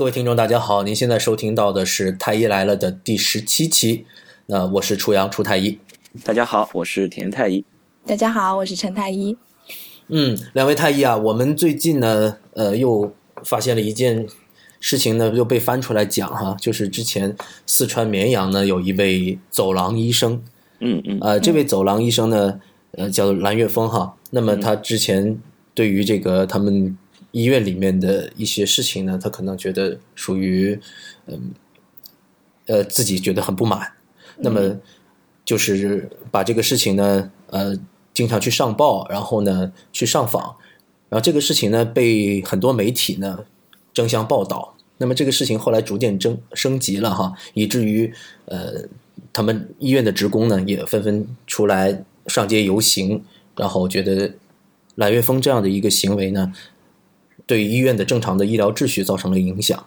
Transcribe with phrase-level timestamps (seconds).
[0.00, 4.06] 各位听众，大家好，您现在收听到的是《太医来了》的第十七期。
[4.46, 5.78] 那我是楚阳，楚太医。
[6.24, 7.62] 大家好，我是田太医。
[8.06, 9.36] 大家好，我是陈太医。
[10.08, 13.12] 嗯，两位太医啊，我们最近呢，呃，又
[13.44, 14.26] 发现了一件
[14.80, 17.36] 事情呢，又被翻出来讲哈，就是之前
[17.66, 20.42] 四川绵阳呢有一位走廊医生，
[20.78, 22.58] 嗯嗯，呃，这位走廊医生呢，
[22.92, 24.16] 呃，叫蓝月峰哈。
[24.30, 25.38] 那么他之前
[25.74, 26.96] 对于这个他们
[27.32, 30.78] 医院里面的一些事情呢，他可能觉得属于
[31.26, 31.52] 嗯
[32.66, 33.92] 呃自己觉得很不满，
[34.38, 34.76] 那么
[35.44, 37.78] 就是把这个事情呢，呃，
[38.12, 40.56] 经常去上报，然后呢去上访，
[41.08, 43.44] 然后这个事情呢被很多媒体呢
[43.94, 44.74] 争相报道。
[44.98, 48.12] 那么这个事情后来逐渐升升级了哈，以至于
[48.46, 48.84] 呃
[49.32, 53.22] 他们医院的职工呢也纷纷出来上街游行，
[53.56, 54.34] 然后觉得
[54.96, 56.52] 蓝月峰这样的一个行为呢。
[57.50, 59.84] 对医院的正常的医疗秩序造成了影响，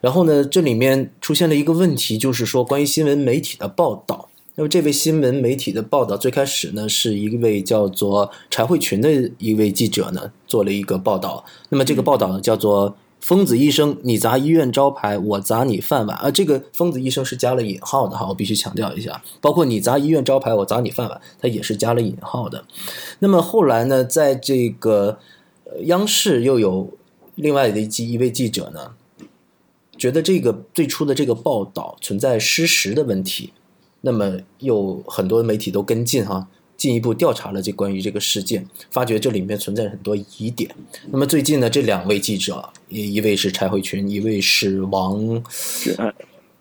[0.00, 4.30] 然后呢，这里面出现了一个问题，就是说关于新闻媒体的报道。
[4.54, 11.44] 那么这位新闻媒体的报道最开始呢，是一位叫做柴慧群的一位记者呢做了一个报道。
[11.68, 16.16] 那么这个报道呢叫做“疯子医生，你砸医院招牌，我砸你饭碗”。
[16.24, 19.20] 啊，这个“疯子医生”是加了引号的哈，我必须强调一下。
[19.42, 22.64] 包括你砸医院招牌，我砸你饭碗，它也是加了引号的。
[23.18, 25.18] 那么后来呢，在这个。
[25.82, 26.90] 央视又有
[27.34, 28.92] 另外的一记一位记者呢，
[29.96, 33.52] 觉得这个最初的这个报道存在失实的问题，
[34.02, 40.74] 那么又很多媒体都跟进哈，进一步调查了这关于这个事件，发觉这里面存在很多疑点。
[41.10, 45.42] 那么最近呢，这两位记者，一一位是柴慧群，一位是王，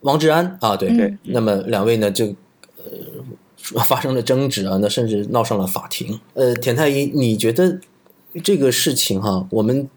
[0.01, 1.15] 王志安啊，对对。
[1.23, 2.27] 那么两位呢，就
[2.77, 6.19] 呃发生了争执啊，那甚至闹上了法庭。
[6.33, 7.79] 呃，田太医，你觉得？
[8.41, 9.89] 这个事情哈，我们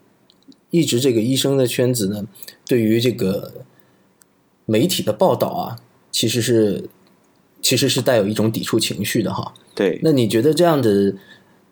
[0.69, 2.23] 一直这个医生的圈子呢，
[2.65, 3.65] 对于这个
[4.65, 5.79] 媒体的报道啊，
[6.11, 6.89] 其实是
[7.61, 9.53] 其实是带有一种抵触情绪的哈。
[9.73, 11.15] 对，那你觉得这样的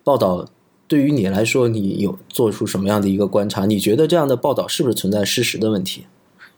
[0.03, 0.47] 报道
[0.87, 3.65] 对于你来说，你有做出什么样的一个观察？
[3.65, 6.05] 你觉得这样的报道是不是存在失实的问题？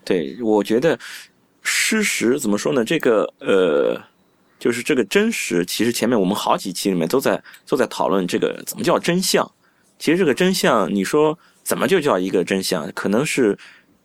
[0.06, 0.98] 对，我觉得
[1.62, 2.86] 失实怎么说呢？
[2.86, 4.02] 这个呃，
[4.60, 9.52] 就是这个真实，其实前面我们好几期里面都在都在讨论这个怎么叫真相。
[10.00, 12.90] 其实这个真相，你说怎么就叫一个真相？
[12.94, 13.58] 可能是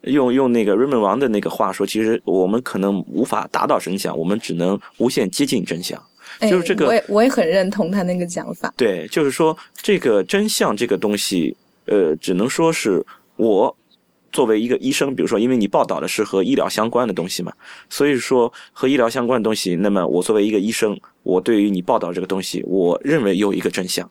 [0.03, 6.03] 用用那个瑞 d 王的那个话说，其实我们可能无法达到真相，我们只能无限接近真相。
[6.41, 8.73] 就是这个，我也我也很认同他那个讲法。
[8.77, 11.55] 对，就是说这个真相这个东西，
[11.85, 13.05] 呃，只能说是
[13.37, 13.77] 我
[14.33, 17.53] 作为一个医生，比如说，因为你报道的是和医疗相关的东西嘛，
[17.91, 24.11] 所以说和医疗相关的东西，那么我作为一个医生，我对于你报道这个东西，我认为有一个真相。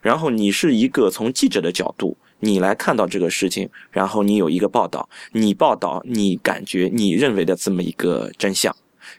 [0.00, 8.74] 然后你是一个从记者的角度，你来看到这个事情，然后你有一个报道，你报道你感觉你认为的这么一个真相，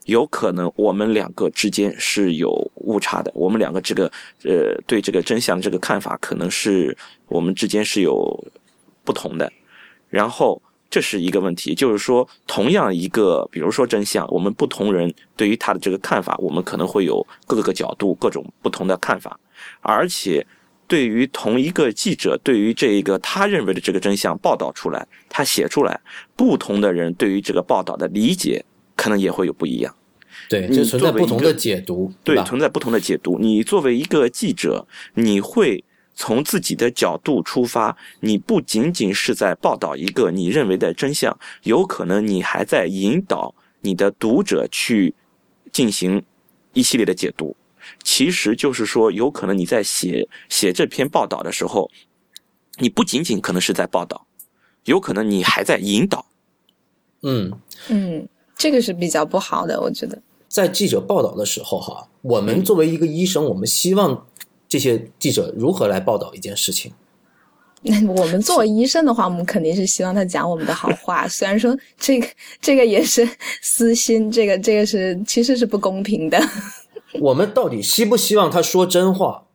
[0.06, 4.09] 有可能我们两个之间是有误差的，我们两个这个
[4.45, 6.97] 呃对这个真相这个看法可能是
[7.28, 8.41] 我们之间是有
[9.03, 9.51] 不同的，
[10.07, 19.38] 然后这是一个问题，就是说同样一个比如说真相，我们不同人对于他的这个看法，我们可能会有各个角度各种不同的看法，
[19.81, 20.47] 而且。
[20.89, 26.01] 对于同一个记者，对于这一个他认为的这个真相报道出来，他写出来，
[26.35, 29.95] 不同的人对于这个报道的理解可能也会有不一样。
[30.50, 33.38] 对，就存在不同的解读，对，存在不同的解读。
[33.38, 35.83] 你作为一个记者，你会
[36.16, 45.13] 从自己的角度出发，你不仅仅是在报道一个你认为的真相，有可能你还在引导你的读者去
[45.71, 46.23] 进行
[46.73, 47.56] 一系列的解读。
[48.03, 51.89] 其实就是说，有可能你在写写这篇报道的时候，
[52.77, 54.25] 你不仅仅可能是在报道，
[54.85, 56.25] 有可能你还在引导。
[57.22, 57.51] 嗯
[57.89, 60.22] 嗯，这个是比较不好的，我觉得。
[60.47, 64.25] 在记者报道的时候，哈，我们作为一个医生，我们希望
[64.67, 66.91] 这些记者如何来报道一件事情。
[67.81, 71.27] 那我们作为医生的话，我们肯定是希望他讲我们的好话。
[71.29, 72.27] 虽然说这个
[72.59, 73.30] 这个也是
[73.62, 76.38] 私心，这个这个是其实是不公平的。
[77.21, 79.45] 我们到底希不希望他说真话？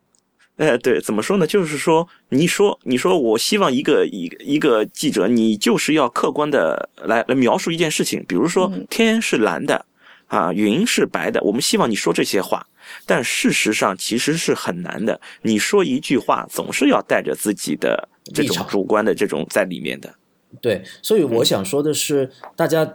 [0.57, 1.45] 哎，对，怎么说呢？
[1.45, 8.23] 就是说，你说，你说，我希望一个一一个记者，你就是要客观的来来描述一件事情。
[8.25, 9.85] 比如说，天是蓝的，
[10.27, 11.41] 啊，云是白的。
[11.41, 12.65] 我们希望你说这些话，
[13.05, 15.19] 但事实上其实是很难的。
[15.41, 20.15] 你说一句话，总是要带着自己的这种主观的这种在里面的。
[20.61, 22.93] 对，所以我想说的是，大家。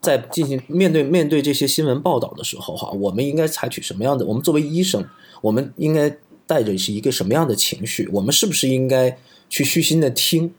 [0.00, 4.24] 在进行面对面对这些新闻报道的时候，哈，我们应该采取什么样的？
[4.24, 5.04] 我们作为医生，
[5.40, 6.16] 我们应该
[6.46, 8.08] 带着是一个什么样的情绪？
[8.12, 9.18] 我们是不是应该
[9.48, 10.52] 去虚心的听？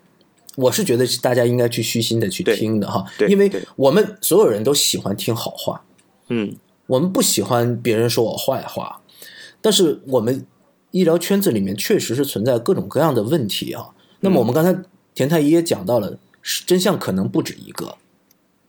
[0.56, 5.81] 我是觉得大家应该去虚心的去听的哈，对因为我们所有人都喜欢听好话，
[6.27, 6.53] 嗯
[6.88, 9.00] 我们不喜欢别人说我坏话，
[9.62, 10.45] 但是我们
[10.92, 13.89] 医疗圈子里面确实是存在各种各样的问题啊。
[14.19, 14.75] 那么我们刚才
[15.13, 17.95] 田太医也讲到了，是真相可能不止一个，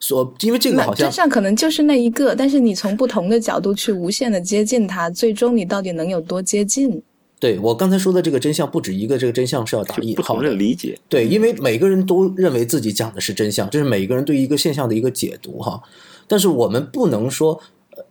[0.00, 7.02] 所因为这个好像真相可能就是那一个，但是你从不同的角度去无限的接近它，最终你到底能有多接近？
[7.38, 15.82] 对我刚才说的这个真相不止一个，这个真相是要打就不同引号的的理解，对，因为每个人都认为自己讲的是真相，这是每个人对一个现象的一个解读哈。
[16.26, 17.60] 但是我们不能说，
[17.96, 18.04] 呃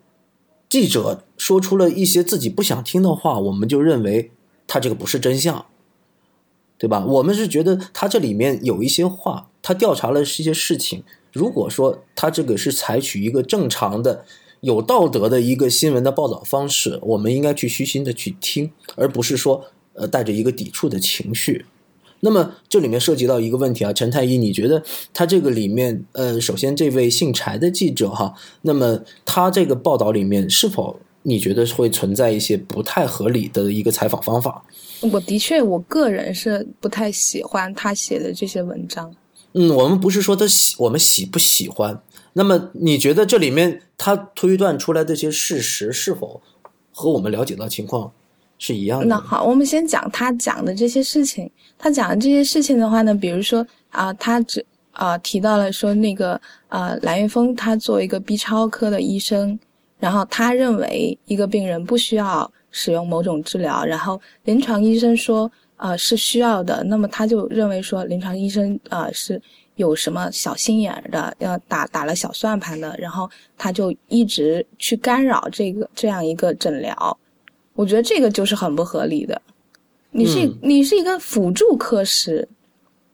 [0.67, 4.31] 记者说出了一些自己不想听的话，我们就认为
[4.67, 5.65] 他这个不是真相，
[6.79, 7.05] 对吧？
[7.05, 11.03] 我们是觉得他这里面有一些话，他调查了一些事情，
[11.39, 14.25] 如果说他这个是采取一个正常的。
[14.61, 19.63] 有道德的一个新闻的报道方式，我们应该去虚心的去听，而不是说
[19.93, 21.65] 呃带着一个抵触的情绪。
[22.19, 24.83] 那么这里面涉及到一个问题啊，陈太医，你觉得
[25.13, 28.33] 他这个里面，呃，首先这位姓柴的记者哈，
[28.63, 34.61] 那么他这个报道里面是否你觉得会存在一些不太合理的一个采访方法？
[35.09, 39.15] 我的确，我个人是不太喜欢他写的这些文章。
[39.53, 42.01] 嗯，我们不是说他喜，我们喜不喜欢。
[42.33, 46.41] 那么你觉得这里面他推断出来这些事实是否
[46.91, 48.11] 和我们了解到情况
[48.57, 49.07] 是一样的？
[49.07, 51.49] 那好，我们先讲他讲的这些事情。
[51.77, 59.57] 他讲的这些事情的话呢，比如说啊、他只啊、提到了说那个啊、蓝月峰他作为一个 B 超科的医生，
[59.97, 65.49] 然后他认为一个病人不需要使用某种治疗，然后临床医生说
[65.79, 69.41] 呃是需要的，那么他就认为说临床医生呃是
[69.75, 77.17] 有什么小心眼儿的，要打打了小算盘的，然后他就一直去干扰这个这样一个诊疗。
[77.73, 79.41] 我觉得这个就是很不合理的。
[80.11, 82.47] 你是、嗯你是一个辅助科室，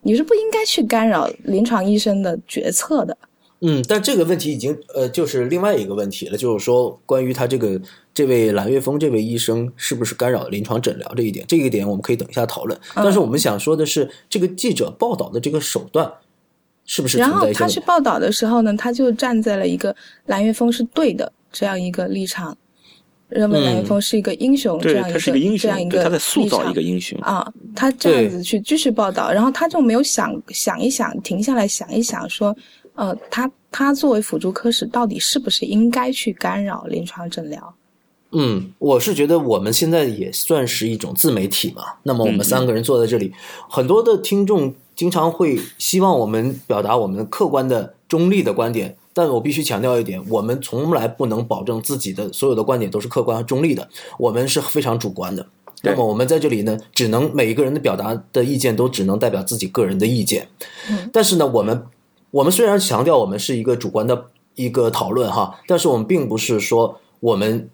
[0.01, 3.15] 你是不应该去干扰临床医生的决策的。
[3.61, 7.79] 嗯，但这个问题已经呃，就是另外一个问题了，就是说关于他这个
[8.13, 12.79] 这位蓝月峰这位医生是不是干扰临床诊疗这一点，这一点我们可以等一下讨论。
[12.93, 16.11] 但是我们想说的是，这个记者报道的这个手段
[16.85, 17.51] 是不是然后？
[17.53, 22.55] 他去报道的时候呢，他就站在了一个蓝月峰是对的这样一个立场，
[23.29, 27.17] 认为蓝月峰是一个英雄、这对样一他是个英雄这样一，个对他在塑造一个英雄。
[27.21, 32.55] 啊，他这样子去继续报道，然后他就没有想想一想，停下来想一想，说，
[32.95, 37.75] 呃，他他作为辅助科室，到底是不是应该去干扰临床诊疗？
[38.31, 41.83] 嗯，我是觉得我们现在也算是一种自媒体嘛。
[42.03, 43.31] 那么我们三个人坐在这里，
[43.69, 48.97] 很多的听众经常会希望我们表达我们客观的、中立的观点。
[49.13, 53.87] 但我必须强调一点，我们从来不能保证自己的所有的观点都是客观和中立的，
[54.19, 55.47] 我们是非常主观的。
[55.83, 60.49] 那么我们在这里呢，只能每一个人的表达的意见都只能代表自己个人的意见。
[60.89, 61.81] 嗯但是呢，我们
[62.35, 67.69] 我们虽然强调我们是一个主观的一个讨论哈，但是我们并不是说我们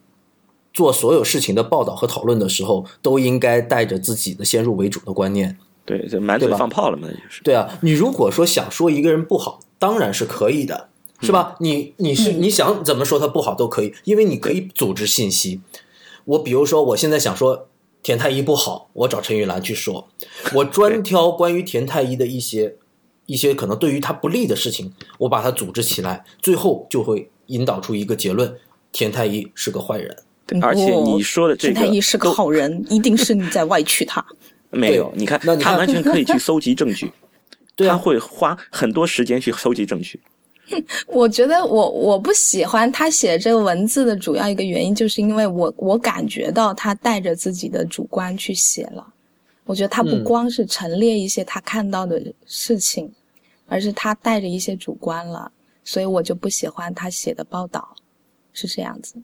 [0.71, 5.57] 做所有事情的报道和讨论的时候都应该带着自己的先入为主的观念。
[5.83, 7.41] 对，这满嘴放炮了嘛，那就是。
[7.43, 10.89] 对啊，你如果说想说一个人不好，当然是可以的，
[11.21, 11.55] 是吧？
[11.59, 15.61] 你你是你想怎么说他不好都可以，因为你可以组织信息。
[16.25, 17.67] 我比如说，我现在想说
[18.03, 20.07] 田太医不好，我找陈玉兰去说，
[20.53, 22.75] 我专挑关于田太医的一些
[23.31, 28.53] 一些可能对于他不利的事情，我把它组织起来，最后就会引导出一个结论：
[28.91, 30.13] 田太医是个坏人。
[30.45, 34.25] 对而且你说的这个，田太医是个好人，一定是你在外取他。
[34.69, 37.09] 没有，你看他那你看完全可以去搜集证据，
[37.75, 40.19] 对啊他会花很多时间去搜集证据。
[41.07, 49.05] 我觉得我我不喜欢他写这个文字的主要一个原因，就是因为我我感觉到他带着自己的主观去写了。
[49.65, 53.09] 我觉得他不嗯光是陈列一些他看到的事情，
[53.71, 55.49] 而是他带着一些主观了，
[55.81, 57.95] 所以我就不喜欢他写的报道，
[58.51, 59.15] 是这样子。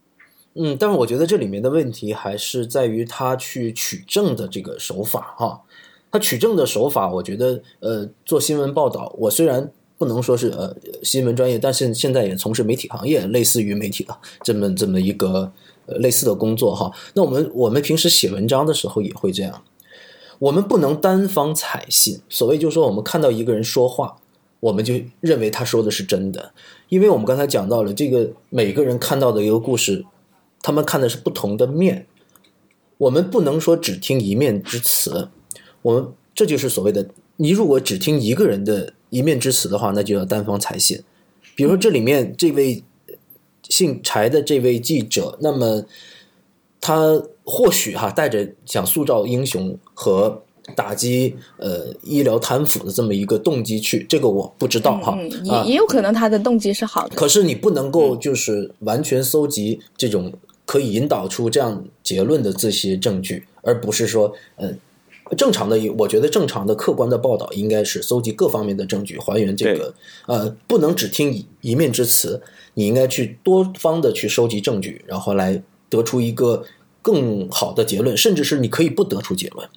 [0.53, 5.61] 嗯，但是我觉得这里面的问题还是在于他去取证的这个手法哈。
[6.09, 10.73] 他取证的手法，我觉得呃，做新闻报道，我虽然不能说是呃
[11.03, 15.51] 新闻专业，但是现在也从事媒体行业，类似于媒体的这么这么一个
[15.87, 16.89] 呃类似的工作哈。
[17.13, 19.61] 那我们我们平时写文章的时候也会这样，
[20.39, 22.21] 我们不能单方采信。
[22.29, 24.17] 所谓就是说，我们看到一个人说话，
[24.59, 26.53] 我们就认为他说的是真的，
[26.89, 30.05] 因为我们刚才讲到了这个每个人看到的一个故事，
[30.61, 32.07] 他们看的是不同的面，
[32.97, 35.29] 我们不能说只听一面之词，
[35.83, 41.03] 我们这就是所谓的，你如果只听一个人的一面之词的话，那就要单方采信。
[41.55, 42.83] 比如说这里面这位
[43.69, 45.85] 姓柴的这位记者，那么
[46.81, 50.43] 他或许哈带着想塑造英雄和
[50.75, 55.17] 打击呃医疗贪腐的这么一个动机去，这个我不知道哈。
[55.43, 57.15] 也也有可能他的动机是好的。
[57.15, 60.33] 可是你不能够就是完全搜集这种
[60.65, 64.71] 可以引导出这样结论的这些证据，而不是说，呃，
[65.36, 69.93] 正常的，我觉得正常的客观的报道应该是搜集各方面的证据，还原这个，
[70.25, 72.41] 呃，不能只听一一面之词，
[72.74, 76.63] 你应该去多方的去收集证据，然后来得出一个
[77.01, 79.67] 更好的结论，甚至是你可以不得出结论。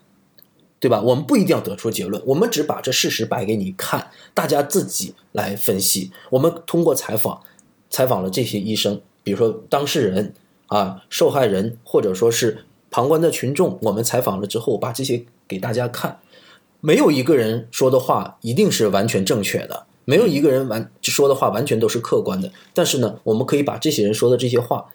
[0.81, 1.01] 对吧？
[1.03, 6.11] 我们不一定要得出结论，我们只把这事实摆给你看，大家自己来分析。
[6.31, 7.43] 我们通过采访，
[7.91, 10.35] 采访了这些医生，比如说当事人
[10.69, 16.19] 啊、受害人，或者说是旁观的群众，我们采访了之后，把这些给大家看。
[16.81, 22.51] 没有一个人说的话一定是完全正确的，没有一个人完说的话完全都是客观的。
[22.73, 24.87] 但是呢，我们可以把这些人说的这些话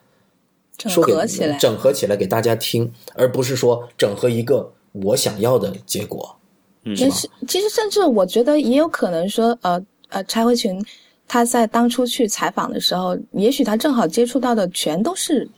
[0.76, 4.72] 整说给合起来，整合起来给大家听，而不是说整合一个
[5.04, 6.36] 我想要的结果。
[6.84, 10.80] 嗯其实其实甚至我觉得也有可能说，呃呃，柴慧群
[11.28, 15.50] 他在当初去采访的时候，也许他正好接触到的全都是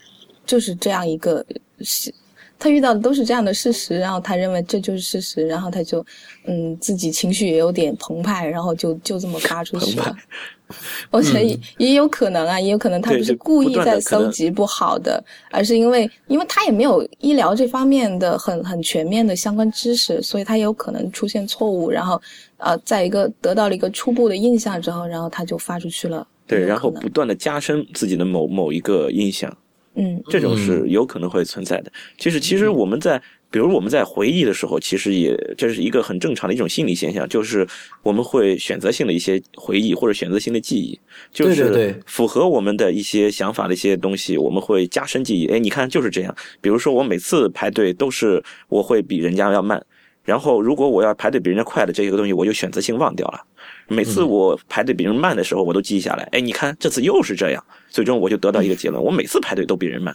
[0.46, 1.46] 就是这样一个
[1.82, 2.14] 事，
[2.60, 6.06] 他遇到的都是这样的事实，然后他认为这就是事实，然后他就
[6.46, 10.16] 嗯自己情绪也有点澎湃，然后就就这么发出去了。
[11.10, 22.22] 我觉得也也有可能啊，也有可能他不是故意在搜集不好的，而是因为因为他也没有医疗这方面的很很全面的相关知识，所以他有可能出现错误，然后
[22.58, 26.28] 呃，在一个得到了一个初步的印象之后，然后他就发出去了。
[26.46, 29.56] 对，然后不断的加深自己的某某一个印象，
[29.98, 31.92] 嗯这种是有可能会存在的。
[32.18, 37.68] 其实，其实我们在，比如我们在回忆的时候，其实也这是一个很正常的一种心理现象，就是
[38.04, 41.00] 我们会选择性的一些回忆或者选择性的记忆，
[41.32, 45.48] 就是符合我们的一些想法的一些东西，我们会加深记忆。
[45.48, 46.36] 哎，你看就是这样。
[46.62, 49.84] 比如说我每次排队都是我会比人家要慢。
[50.28, 53.42] 然后，如果我要排队比人家快的这个东西，我就选择性忘掉了。
[53.88, 56.28] 每次我排队比人慢的时候，我都记下来。
[56.34, 60.14] 哎，你看这次又是这样，最终我就得到一个结论：我每次排队都比人慢。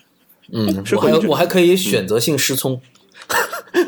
[0.53, 2.79] 嗯，是我还我还可以选择性失聪，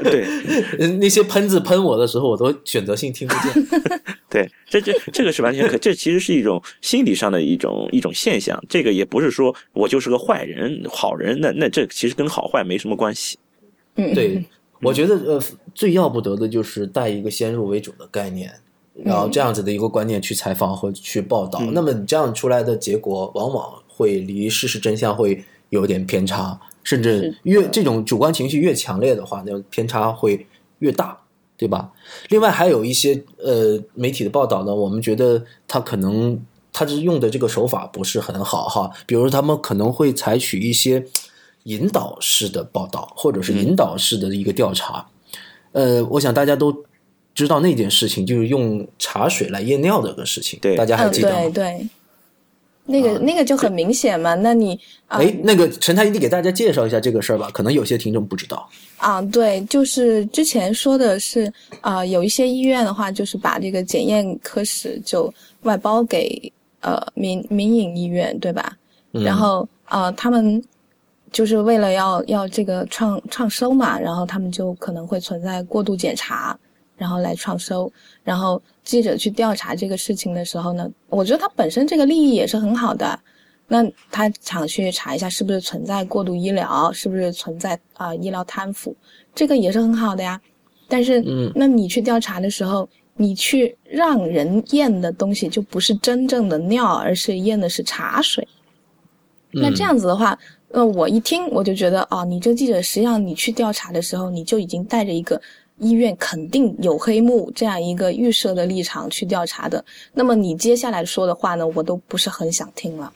[0.03, 0.25] 对
[0.81, 3.83] 嗯那些喷子喷我的时候，我都选择性听不见。
[4.31, 8.59] 对，这这这个是完全可，这其实是一种心理上的一种一种现象。
[8.67, 13.39] 这个也不是说我就是个坏人、好人，那那这其实跟好坏没什么关系。
[13.97, 14.43] 嗯，对，
[14.85, 15.43] 我觉得呃，
[15.75, 18.53] 最要不得的就是带一个先入为主的概念，
[19.03, 30.47] 然后这样子的一个观念去采访和去报道，嗯那么你这样出来的结果，往往会离事实真相会有点偏差，甚至越这种主观情绪越强烈的话，那偏差会
[30.79, 31.19] 越大。
[31.57, 31.93] 对吧？
[32.31, 36.37] 另外还有一些呃媒体的报道呢，我们觉得他可能
[36.73, 41.07] 他是用的这个手法不是很好哈，比如他们可能会采取一些
[41.65, 45.07] 引导式的报道，或者是引导式的一个调查。
[45.73, 46.75] 呃，我想大家都
[47.35, 51.41] 知道那件事情，就是用茶水来验尿的这个事情，对大家还嗯，记得吗？
[51.41, 51.89] 对对，
[52.87, 54.35] 那个、那个就很明显嘛。
[54.35, 54.79] 那你
[55.09, 58.69] 啊、哎，那个陈太医，你给大家介绍一下这个事儿吧，可能有些听众不知道。
[58.99, 68.77] 啊，对，就是之前说的是啊、有一些医院的话，就是把这个检验科室就外包给呃民民营医院，对吧？
[69.13, 70.63] 嗯然后呃，他们
[71.35, 76.57] 就是为了要要这个创创收嘛，然后他们就可能会存在过度检查，
[76.97, 77.93] 然后来创收。
[78.23, 83.19] 然后记者去调查这个事情的时候呢，我觉得他本身这个利益也是很好的。
[83.67, 88.95] 那他想去查一下是不是存在过度医疗，是不是存在啊、医疗贪腐，
[89.35, 90.41] 这个也是很好的呀。
[90.87, 98.47] 但是，嗯那你去调查的时候，你去让人验的东西就不是真正的尿，而是验的是茶水。
[99.57, 100.37] 那这样子的话，
[100.75, 105.41] 呃，我一听我就觉得，哦，你这记者实际上你去调查的时候，你就已经带着一个
[105.79, 109.85] 医院肯定有黑幕这样一个预设的立场去调查的。
[110.13, 113.13] 那么你接下来说的话呢，我都不是很想听了，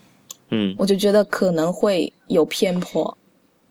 [0.51, 3.19] 嗯我就觉得可能会有偏颇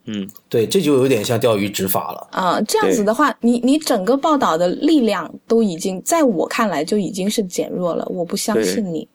[0.10, 2.27] 嗯，对，这就有点像钓鱼执法了。
[2.32, 9.08] 啊、这样子的话，你你整个报道的力量都已经在我看来就已经是减弱了，我不相信你。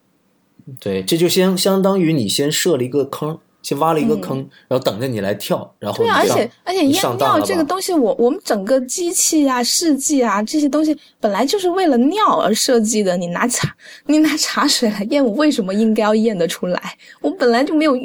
[0.79, 13.17] 对，这就相相当于你先设了一个坑，先挖了一个坑，然后等着你来跳，然后对啊，而且而且验尿这个东西，我我们整个机器啊、试剂啊这些东西本来就是为了尿而设计的。
[13.17, 13.73] 你拿茶，
[14.05, 16.97] 你拿茶水来验，我为什么应该要验得出来？
[17.21, 17.95] 我本来就没有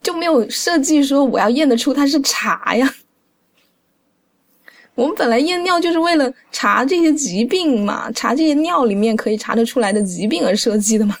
[0.00, 2.94] 就没有设计说我要验得出它是茶呀。
[4.94, 11.16] 我们本来验尿就是为了查这些疾病嘛，查这些尿里面可以查得出来的疾病而设计的嘛。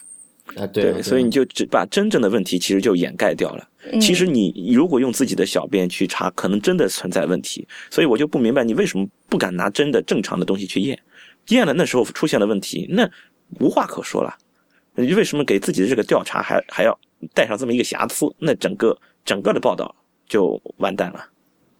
[0.56, 3.68] 啊，对啊，所以你就只把真正的问题其实就掩盖掉了。
[3.92, 7.66] 嗯其实你如果用自己的小便去查，可能真的存在问题。
[7.90, 10.98] 所以我就不明白你为什么不敢拿真的正常的东西去验，
[11.48, 13.08] 验了那时候出现了问题，那
[13.60, 14.36] 无话可说了。
[14.94, 16.98] 你为什么给自己的这个调查还还要
[17.32, 18.26] 带上这么一个瑕疵？
[18.38, 19.94] 那整个整个的报道
[20.26, 21.24] 就完蛋了。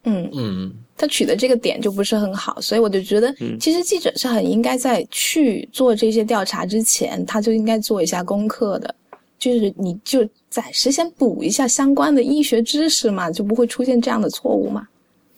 [0.09, 0.75] 嗯，嗯。
[1.01, 3.57] 他取的这个点就不是很好，所以我就觉得，嗯。
[3.61, 8.93] 其实记者是很应该在去做这些调查之前，他就应该做一下功课的，
[9.39, 14.89] 就是你就暂时先补一下相关的医学知识嘛，就不会出现这样的错误嘛。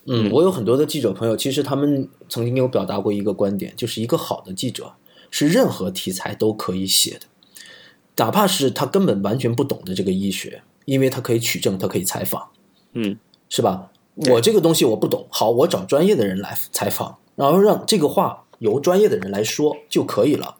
[0.06, 4.90] 嗯，我有很多的记者朋友，其实他们曾经有表达过一个观点，就是一个好的记者
[5.30, 7.26] 是任何题材都可以写的，
[8.16, 12.48] 哪怕是他根本完全不懂的这个医学，因为他可以取证，他可以采访，
[12.94, 13.14] 嗯，
[13.50, 13.90] 是吧？
[14.22, 20.56] 对我这个东西我不懂，好，我找专业的人来采访，然后让这个话由专业的人来说就可以了。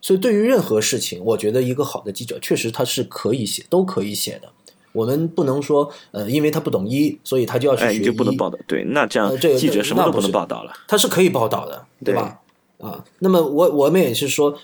[0.00, 4.48] 所以，对于任何事情，我觉得一个好的记者确实他是可以写，都可以写的。
[4.92, 7.98] 我们不能说，呃，因为他不懂医，所以他就要去哎，学医。
[7.98, 8.58] 你就不能报道。
[8.66, 10.72] 对，那这样呃这个记者什么都不能报道了。
[10.86, 12.40] 他是可以报道的，对吧？
[12.78, 14.56] 啊，那么我我们也是说，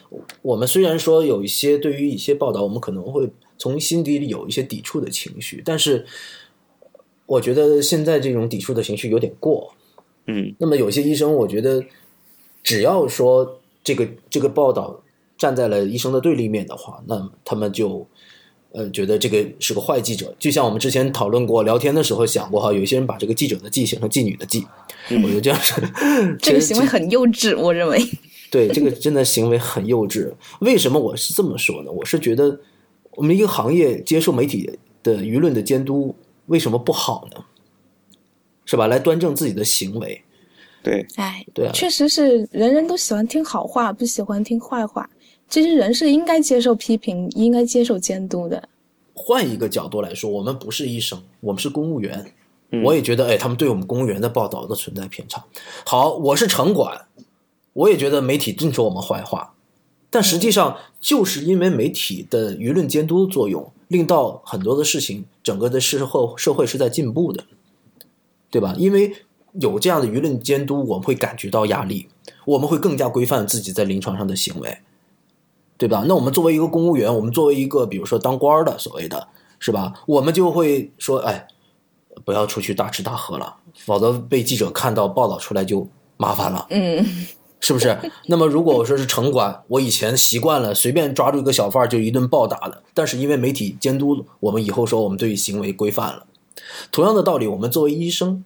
[0.43, 6.07] 我们虽然说有一些对于一些报道，我们可能会从心底里有一些抵触的情绪，但是
[7.27, 9.75] 我觉得现在这种抵触的情绪有点过。
[10.27, 11.85] 嗯那么有些医生，我觉得
[12.63, 15.03] 只要说这个这个报道
[15.37, 18.07] 站在了医生的对立面的话，那他们就
[18.73, 20.35] 呃觉得这个是个坏记者。
[20.39, 24.65] 就像我们之前讨论过聊天的时候想过哈，有些人把这个记者的记写成妓女的妓，
[25.23, 25.75] 我觉得这样是
[26.41, 28.01] 这个行为很幼稚，我认为。
[28.51, 30.33] 对，这个真的行为很幼稚。
[30.61, 31.91] 为什么我是这么说呢？
[31.91, 32.61] 我是觉得
[33.11, 36.15] 我们一个行业接受媒体的舆论的监督，
[36.47, 37.45] 为什么不好呢？
[38.65, 38.87] 是吧？
[38.87, 40.23] 来端正自己的行为。
[40.83, 45.09] 对，哎，对啊确实是人人都喜欢听好话，不喜欢听坏话。
[45.49, 48.69] 其实人是应该接受批评，应该接受监督的。
[49.15, 52.25] 换一个角度来说，我们不是医生，我们是公务员。
[52.71, 55.45] 嗯我也觉得，哎，他们对我们公务员的报道都存在偏差。
[55.87, 57.07] 好，我是城管，
[57.73, 59.54] 我也觉得媒体净说我们坏话，
[60.15, 67.43] 但实际上就是因为媒体的舆论监督作用，令到很多的事情，整个的社会社会是在进步的，
[68.49, 68.77] 对吧？
[68.79, 69.13] 因为
[69.55, 72.07] 有这样的舆论监督，我们会感觉到压力，
[72.45, 74.79] 我们会更加规范自己在临床上的行为，
[75.77, 76.05] 对吧？
[76.07, 79.27] 那我们作为一个公务员，我们作为一个比如说当官的所谓的，
[79.59, 79.95] 是吧？
[80.07, 81.49] 我们就会说，哎，
[82.25, 86.69] 不要出去大吃大喝了，否则被记者看到报道出来就麻烦了。
[86.71, 87.05] 嗯，
[87.65, 87.97] 是不是？
[88.29, 96.27] 那么如果我说是城管，我以前习惯了随便抓住一个小贩就一顿暴打的，但是因为媒体监督，我们以后说我们对于行为规范了。
[96.93, 98.45] 同样的道理，我们作为医生，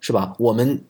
[0.00, 0.34] 是吧？
[0.38, 0.82] 我们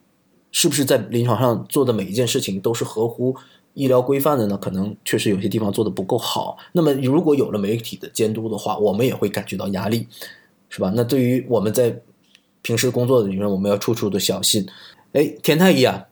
[0.51, 3.33] 是不是在临床上做的每一件事情都是合乎
[3.75, 4.57] 医疗规范的呢？
[4.57, 6.57] 可能确实有些地方做的不够好。
[6.73, 10.05] 那么如果有了媒体的监督的话，我们也会感觉到压力，
[10.69, 10.91] 是吧？
[10.93, 11.97] 那对于我们在
[12.61, 14.67] 平时工作的里面，我们要处处的小心。
[15.13, 16.05] 哎，田太医啊，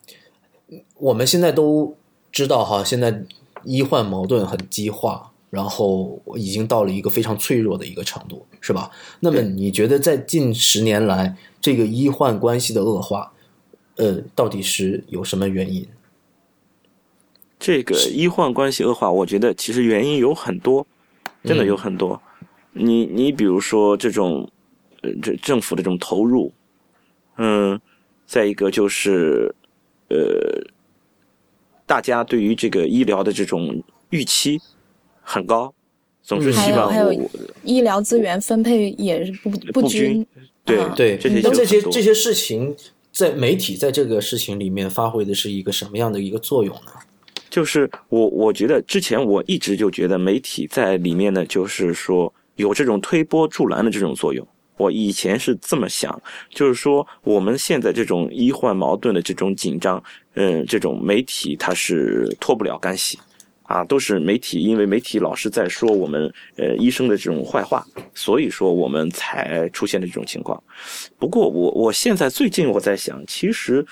[0.99, 1.95] 我们现在都
[2.31, 3.23] 知道哈，现在
[3.63, 8.91] 医患矛盾很激化，然后已经到了一个非常脆弱的一个程度，是吧？
[9.19, 13.31] 那么你觉得在近十年来，这个医患关系的恶化，
[13.95, 15.87] 呃，到底是有什么原因？
[17.59, 20.85] 这个医患关系恶化，我觉得其实原因有很多，
[21.43, 22.21] 真的有很多。
[22.73, 24.47] 你你比如说这种，
[25.01, 26.53] 呃，这政府的这种投入，
[27.37, 27.81] 嗯，
[28.27, 29.55] 再一个就是，
[30.09, 30.17] 呃，
[31.87, 34.61] 大家对于这个医疗的这种预期
[35.21, 35.73] 很高，
[36.21, 37.29] 总是嗯希望还有还有
[37.63, 40.27] 医疗资源分配也是不不均均。
[40.63, 42.75] 对啊对，这些这些事情，
[43.11, 46.91] 在媒体在这个事情里面发挥的是一个什么样的一个作用呢？
[47.49, 54.45] 就是我我觉得之前我一直就觉得媒体在里面呢，就是说有这种推波助澜的这种作用。
[54.75, 56.21] 我以前是这么想，
[56.51, 60.03] 就是说我们现在这种医患矛盾的这种紧张，
[60.39, 63.17] 嗯，这种媒体它是脱不了干系，
[63.63, 70.61] 啊，都是媒体，因为媒体老是在说我们呃医生的这种坏话，所以说我们才出现的这种情况。
[71.17, 73.83] 不过我我现在最近我在想，其实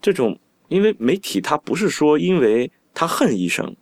[0.00, 3.76] 这种因为媒体他不是说因为他恨医生，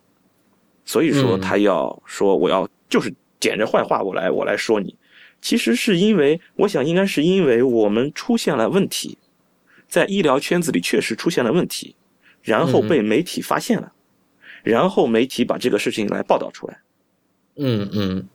[0.83, 4.93] 所以说嗯他要说我要就是捡着坏话我来我来说你，
[5.41, 9.17] 其实是因为我想应该是因为我们出现了问题，
[9.87, 11.95] 在医疗圈子里确实出现了问题，
[12.41, 13.91] 然后被媒体发现了，
[14.63, 16.79] 然后媒体把这个事情来报道出来。
[17.57, 18.27] 嗯嗯，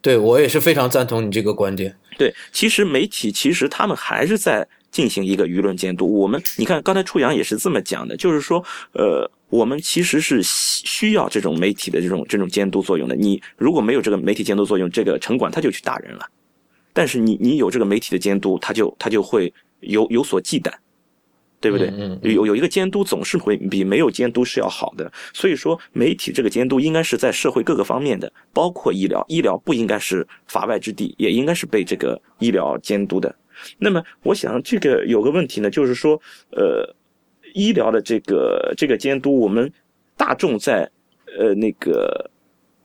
[0.00, 1.96] 对我也是非常赞同你这个观点。
[2.18, 6.06] 对，其实媒体其实他们还是在进行一个舆论监督。
[6.12, 8.62] 我们你看，刚才初阳也是这么讲的，就是说，
[8.92, 13.16] 呃，我们其实是需要这种媒体的这种这种监督作用的。
[13.16, 16.26] 你如果没有这个媒体监督作用，这个城管他就去打人了。
[16.92, 20.70] 但是你你有这个媒体的监督，他就他就会有有所忌惮。
[21.62, 21.90] 对不对？
[22.22, 25.10] 有有一个监督总是会比没有监督是要好的。
[25.32, 29.24] 所以说，媒体这个监督应该是在社会各个方面的，包括医疗。
[29.28, 33.32] 医疗不应该是法外之地，也应该是被这个医疗监督的。
[33.78, 36.20] 那么，我想这个有个问题呢，就是说，
[36.50, 36.84] 呃，
[37.54, 39.72] 医疗的这个这个监督，我们
[40.16, 40.90] 大众在
[41.38, 42.28] 呃那个。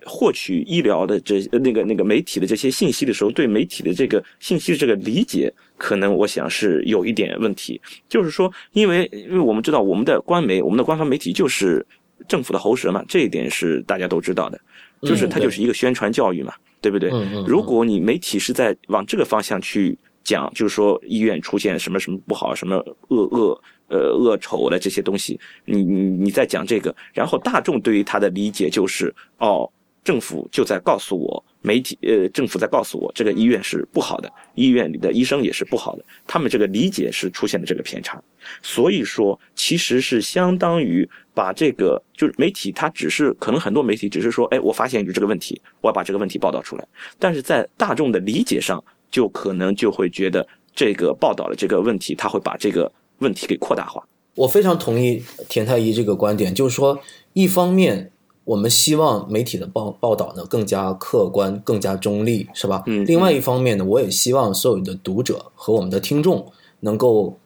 [0.08, 7.80] 获取医疗的这那个那个媒体的这些信息的时候，对媒体的这个信息的这个理解，可能我想是有一点问题。
[8.08, 11.86] 就是说，因为因为我们知道我们的官媒，我们的官方媒体就是
[12.28, 14.60] 政府的喉舌嘛，这一点是大家都知道的，
[15.02, 17.12] 就是它就是一个宣传教育嘛，对不对？
[17.46, 22.78] 如果你媒体是在往这个方向去讲，就是说医院出现什么什么不好，什么
[23.10, 29.70] 恶恶呃恶丑的这些东西，你你你在讲这个，然后大众对于他的理解就是哦。
[30.08, 38.24] 政府就在告诉我，媒体呃，政府在告诉我，这个医院是不好的，医院里的医生也是不好的，他们这个理解是出现了这个偏差，
[38.62, 46.88] 所以说其实是相当于把这个就是媒体，它只是可能很多媒体只是说，哎，我发现有这个问题，我要把这个问题报道出来，
[47.20, 54.02] 但是在大众的理解上，就可能就会觉得这个报道的这个问题，他会把这个问题给扩大化。
[54.36, 56.98] 我非常同意田太医这个观点，就是说
[57.34, 58.10] 一方面。
[58.48, 62.82] 我们希望媒体的报报道呢更加客观、更加中立，是吧？
[62.88, 63.04] 嗯。
[63.06, 67.38] 另外一方面呢，我也希望所有的读者和我们的听众能够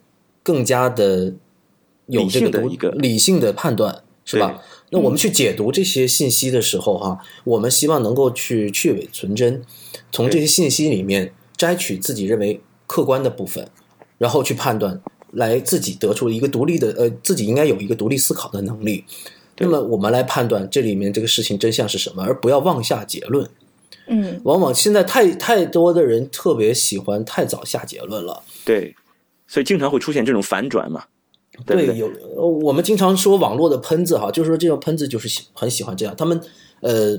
[0.44, 1.34] 更加的
[2.06, 4.62] 有这个一个理性的判断，是吧？
[4.90, 9.60] 那我们去解读这些信息的时候，哈，我们希望能够去去伪存真，
[10.12, 13.68] 从这些信息里面摘取自己认为客观的部分，
[14.18, 15.00] 然后去判断，
[15.32, 19.04] 来自己得出一个独立的，呃，自己应该有一个独立思考的能力。
[19.62, 23.48] 那么我们来判断这里面这个事情真相是什么，而不要妄下结论。
[24.08, 28.42] 嗯，往往现在太太多的人特别喜欢太早下结论了。
[28.64, 28.94] 对，
[29.46, 31.04] 所以经常会出现这种反转嘛。
[31.64, 36.12] 对，有我们经常说网络的喷子哈，就是说这种喷子就是喜很喜欢这样。
[36.16, 36.40] 他们
[36.80, 37.16] 呃，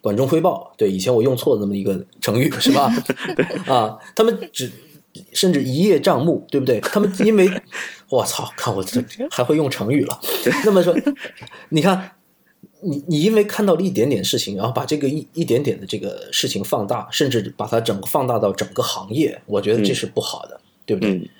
[0.00, 0.72] 管中窥豹。
[0.78, 2.92] 对，以前我用错了那么一个成语是吧？
[3.66, 4.70] 啊，他们只。
[5.32, 6.80] 甚至一叶障目，对不对？
[6.92, 7.50] 他们因为，
[8.08, 10.20] 我操，看我这还会用成语了。
[10.64, 10.96] 那么说，
[11.70, 12.12] 你看，
[12.82, 21.30] 你你因为看到了一点点事情，然后把这个一一点点的这个事情放大，甚至把它整个放大到整个行业，我觉得这是不好的，对不对？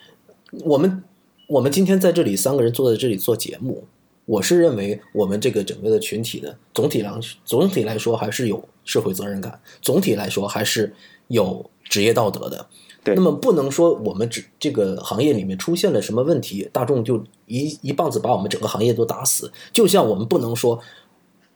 [0.64, 1.02] 我们
[1.48, 3.84] 我们今天在这里三个人坐在这里做节目，
[4.24, 7.12] 我是认为我们这个整个的群体的，总体来
[7.44, 10.94] 总体来说还是有社会责任感，总体来说还是
[11.28, 12.66] 有职业道德的。
[13.14, 19.52] 那么不能说我们只这个行业里面出现了什么问题，大众就一一棒子把我们整个行业都打死。
[19.70, 20.80] 就像我们不能说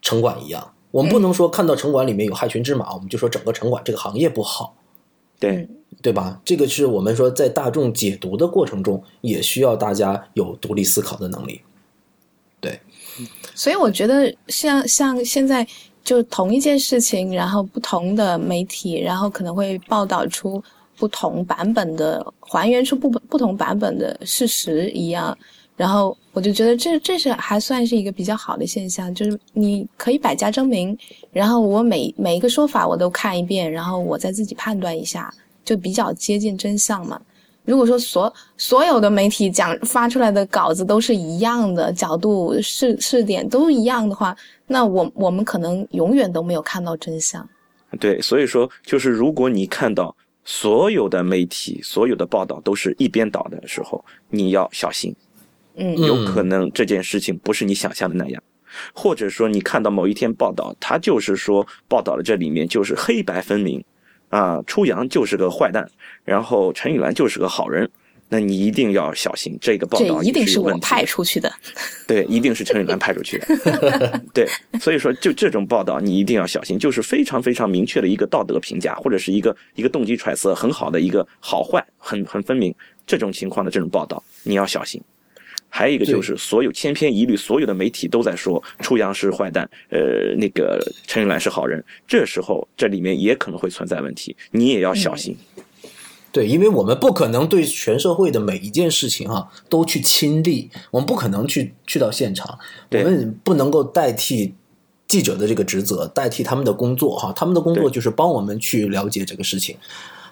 [0.01, 4.77] 城管一样，我们不能说看到城管里面有害群之马，我们就说整个城管这个行业不好，
[5.41, 5.69] 对
[6.01, 6.41] 对吧？
[6.45, 11.61] 这个是我们说在大众解读的过程中，也需要大家有独立思考的能力。
[12.61, 12.79] 对，
[13.57, 15.67] 所以我觉得像像现在
[16.05, 20.63] 就同一件事情，然后不同的媒体，然后可能会报道出。
[21.01, 25.37] 不同版本的还原出不不同版本的事实一样，
[25.75, 30.95] 然后我就觉得这这是还算是一个比较好的现象，就是你可以百家争鸣，
[31.33, 35.33] 然后我每每一个说法我都看一遍，然后我再自己判断一下，
[35.65, 37.19] 就比较接近真相嘛。
[37.65, 44.37] 如果说所所有的媒体讲发出来的稿子都是一样的角度视视点都一样的话，
[44.67, 47.49] 那我我们可能永远都没有看到真相。
[47.99, 50.15] 对，所以说就是如果你看到。
[50.45, 55.15] 所有的媒体、所有的报道都是一边倒的时候，你要小心。
[55.77, 58.43] 嗯，有可能这件事情不是你想象的那样，
[58.93, 63.83] 或者说你看到某一天报道，他就是说报道的这里面就是黑白分明，
[64.31, 65.89] 啊，初阳就是个坏蛋，
[66.25, 67.89] 然后陈玉兰就是个好人。
[68.33, 71.53] 那你一定要小心这个报道，一定是我派出去的。
[72.07, 74.23] 对，一定是陈玉兰派出去的。
[74.33, 74.47] 对，
[74.81, 82.73] 所以说就这种报道，你一定要小心，就是非常非常明确的一个道德评价，或者是一个一个动机揣测很好的一个好坏很很分明
[83.05, 85.03] 这种情况的这种报道，你要小心。
[85.73, 95.37] 还有一个就是所有千篇一律，所有的媒体都在说初阳是坏蛋，呃，那个陈玉兰是好人，这时候这里面也可能会存在问题，你也要小心。
[96.33, 102.59] 对，因为我们不可能对全社会的每一件事情哈都去亲历，我们不可能去去到现场，
[102.91, 104.55] 我们不能够代替
[105.09, 109.77] 记者的这个职责，代替他们的工作哈，他们的工作就是帮我们去了解这个事情。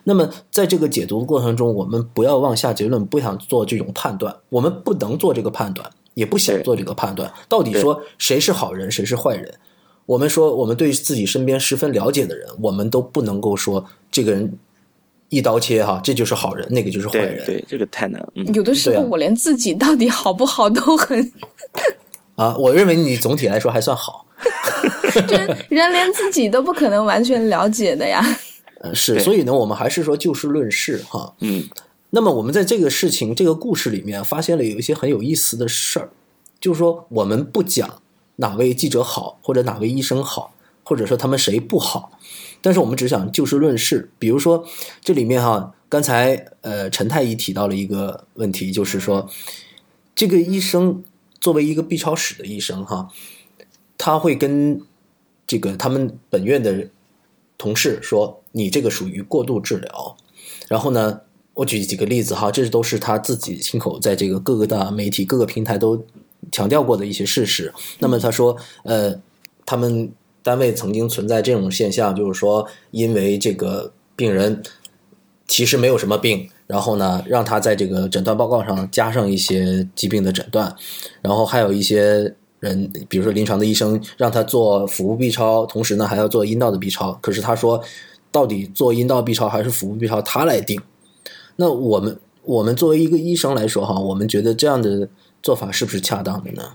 [0.04, 7.30] 那么在这个解读的过程中，我们不要妄下结论，不想做这种判断，我们不能做这个判断，也不想做这个判断。
[7.48, 9.52] 到底说谁是好人，谁是坏人？
[10.06, 14.58] 我们说，我们对自己身边十分了解的人，我们都不能够说这个人
[15.28, 18.32] 一刀切哈，这就是好人，那个就是坏人对，这个太难了。
[18.34, 21.32] 嗯，有的时候我连自己到底好不好都很，
[22.36, 22.56] 啊。
[22.56, 24.24] 我认为你总体来说还算好，
[25.12, 28.24] 就是人连自己都不可能完全了解的呀。
[28.80, 31.34] 呃，是，所以呢，我们还是说就事论事哈。
[31.40, 31.64] 嗯，
[32.10, 36.08] 那么我们在这个事情、这个故事里面发现了有一些很有意思的事儿，
[36.60, 38.00] 就是说我们不讲
[38.36, 42.12] 哪位记者好，或者哪位医生好，或者说他们谁不好，
[42.62, 44.10] 但是我们只想就事论事。
[44.18, 44.66] 比如说
[45.02, 49.28] 这里面哈，刚才呃陈太医提到了一个问题，就是说
[50.14, 51.02] 这个医生
[51.40, 53.08] 作为一个 B 超室的医生哈，
[53.96, 54.80] 他会跟
[55.46, 56.88] 这个他们本院的
[57.56, 60.16] 同事说，你这个属于过度治疗。
[60.68, 61.20] 然后呢，
[61.54, 66.04] 我举几个例子哈，这都是他自己亲口在这个各个大媒体、各个平台都
[66.52, 67.72] 强调过的一些事实。
[67.98, 69.18] 那么他说，呃，
[69.64, 70.12] 他们
[70.42, 74.62] 单位曾经存在这种现象，就是说，因为这个病人
[75.46, 80.74] 其实没有什么病，然后呢，让他在这个诊断报告上加上一些疾病的诊断，
[81.22, 82.34] 然后还有一些。
[82.60, 87.12] 人，比如说临床的医生让他做腹部 B 超，同时呢还要做阴道的 B 超。
[87.22, 87.80] 可是他说，
[88.32, 90.82] 到底做阴道 B 超还是腹部 B 超，他来定。
[91.54, 95.08] 那我们我们作为一个医生来说哈，我们觉得这样的
[95.40, 96.72] 做法是不是恰当的呢？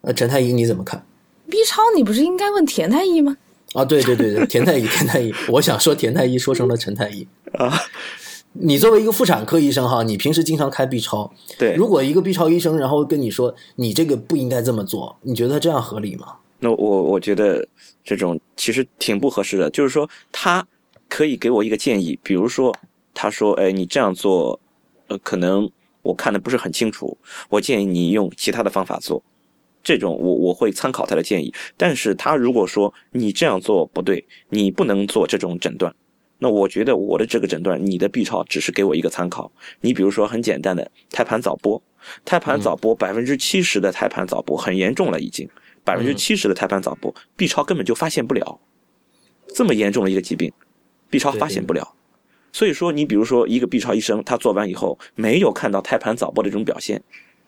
[0.00, 1.04] 呃，陈太医你怎么看？
[1.48, 3.36] B 超你不是应该问田太医吗？
[3.74, 7.72] 啊，对对对对，田太医，田太医，我想说田太医说成了陈太医啊。
[8.52, 11.28] 你作为一个妇产科医生哈，你平时经常开 B 超，
[11.58, 11.74] 对。
[11.74, 16.36] 如果一个 B 超医生然后跟你说你这个不应该这么做，你觉得这样合理吗？
[16.60, 17.66] 那我我觉得
[18.04, 20.64] 这种其实挺不合适的，就是说他
[21.08, 22.72] 可以给我一个建议，比如说
[23.12, 24.58] 他说，哎，你这样做，
[25.08, 25.68] 呃，可能
[26.02, 29.20] 我看的不是很清楚，我建议你用其他的方法做。
[29.84, 35.94] 这种我我会参考他的建议，但是他如果说你这样做不对，你不能做这种诊断，
[36.38, 39.52] 那我觉得我的这个诊断，你的 B 超只是给我一个参考。
[39.82, 41.80] 你比如说很简单的胎盘早剥，
[42.24, 45.48] 胎盘早剥百分之七十的胎盘早剥很严重了已经。
[45.84, 48.58] 百分之七十的胎盘早剥，B 超根本就发现不了，
[49.54, 50.50] 这么严重的一个疾病
[51.10, 51.94] ，B 超发现不了。
[52.52, 57.02] 所以说，你比如说一个 B 超医生，他做完以后没有看到胎盘早剥的这种表现，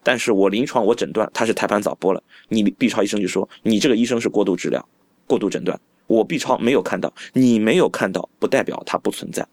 [0.06, 4.88] 但是我临床我诊断他是胎盘早剥了，你 B 超医生就说你这个医生是过度治疗、
[5.26, 5.76] 过度诊断。
[6.06, 9.44] 我 B 超没有看到，你没有看到，不代表它不存在，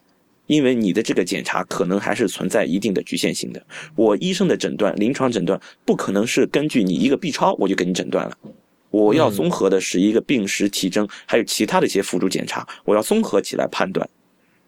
[0.45, 3.65] 因为你的这个检查可能还是存在一定的局限性的。
[3.95, 8.37] 我医生的诊断、临床诊断不可能是根据你一个 B 超我就给你诊断了。
[8.91, 14.07] 我要综合的是一个病史、体征，还有其他的一些辅助检查，我要综合起来判断。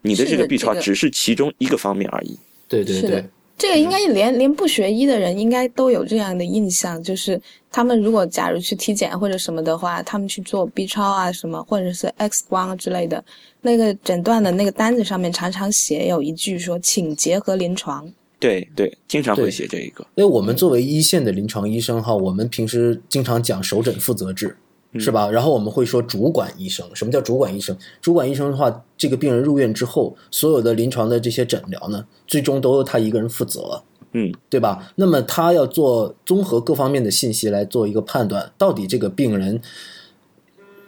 [0.01, 2.39] 你的这个 B 超只是其中一个方面而已。
[2.67, 3.23] 对对对，
[3.57, 7.41] 这个应该连连不学医的人应该都有这样的印象，就是
[7.71, 13.23] 他们如果假如去体检或者什么的话，他们去做 B 超啊什么，或者是 X 光之类的，
[13.61, 18.05] 那个诊断的那个单子上面常常写有一句说，请结合临床。
[18.37, 20.05] 对对，经常会写这一个。
[20.15, 24.55] 因为我们作为一线的临床医生哈，我们平时经常讲首诊负责制，
[24.99, 25.29] 是吧？
[25.29, 26.85] 然后我们会说主管医生。
[26.93, 27.75] 什么叫主管医生？
[28.01, 34.91] 主管医生的话，这个病人入院之后，所有的临床的这些诊疗呢，最终都由他一个人负责，嗯，对吧？
[34.95, 39.61] 那么他要做综合各方面的信息来做一个判断，到底这个病人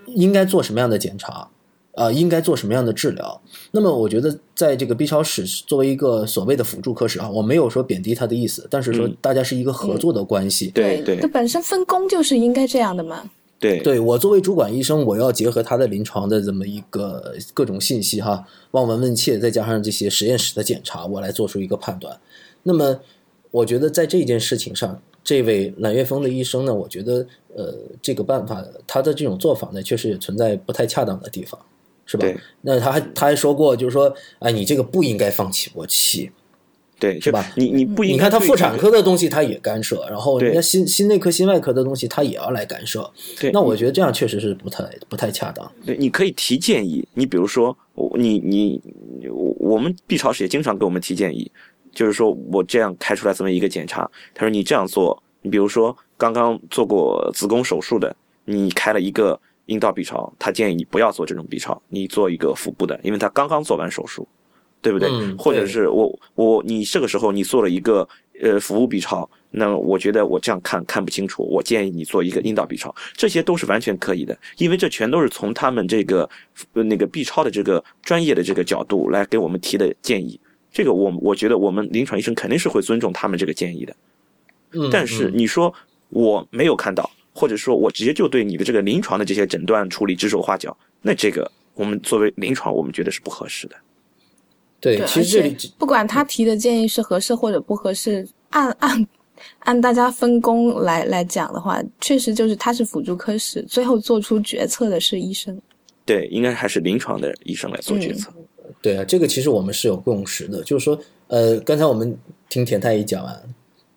[0.08, 1.50] 应该做什么样的检查。
[1.98, 3.42] 啊，应该做什么样的治疗？
[3.72, 10.70] 那么，我觉得在这个 B 超室作为一个所谓的辅助科室啊，我没有说贬低他的意思，但是说大家是一个合作的关系。
[10.76, 13.28] 对对它本身分工就是应该这样的嘛。
[13.60, 22.20] 对对我作为主管医生，我要结合他的临床的这么一个各种信息哈，望闻问切，再加上这些实验室的检查，我来做出一个判断。
[22.64, 23.00] 那么，
[23.52, 31.60] 我觉得在这件事情上，这位蓝月峰的医生呢，我觉得呃，这个办法他的这种做法呢，确实也存在不太恰当的地方。
[32.10, 32.26] 是吧？
[32.62, 36.32] 那他还他还说过，就是说，哎，你这个不应该放弃勃起，
[37.00, 37.46] 对，是吧？
[37.56, 45.72] 你你不应该，你看他妇产科的东西他也干涉，然后人家心心内科、心外科的东西他也要来干涉，对，那我觉得这样确实是不太不太恰当。
[45.86, 47.78] 对，你可以提建议，你比如说，
[48.16, 48.82] 你你
[49.60, 51.52] 我们 B 超室也经常给我们提建议，
[51.94, 59.40] 就是说我这样开出来这么一个检查，他说你这样做，你比如说刚刚做过子宫手术的，你开了一个。
[59.68, 64.26] 阴道 B 超，他建议你不要做这种 B 超，你做一个腹部的，因为他刚刚做完手术，
[64.88, 65.10] 对不对？
[65.10, 68.08] 嗯、或者是我我你这个时候你做了一个
[68.42, 76.30] 呃服务 B 超，那我觉得我这样看看不清楚，我建议你做一个阴道 B 超，这些都是完全可以的，因为这全都是从他们这个
[76.72, 80.40] 呃那个 B 超的这个专业的这个角度来给我们提的建议。
[80.72, 83.94] 这个我我觉得我们临床医生肯定是会尊重他们这个建议的。
[84.72, 85.74] 嗯，但是嗯你说
[86.08, 93.76] 我没有看到，或者说我直接就对你的这个临床的这些诊断处理指手画脚，那这个我们作为临床，我们觉得是不合适的。
[94.80, 99.08] 对，对，其实这里不管他提的建议是合适或者不合适，按 按
[99.60, 105.60] 按大家分工来来讲的话，确实就是他是辅助科室，最后做出决策的是医生。
[106.06, 108.32] 对，应该还是临床的医生来做决策。
[108.82, 112.18] 对啊，这个其实我们是有共识的，就是说，呃，刚才我们
[112.50, 113.42] 听田太医讲完，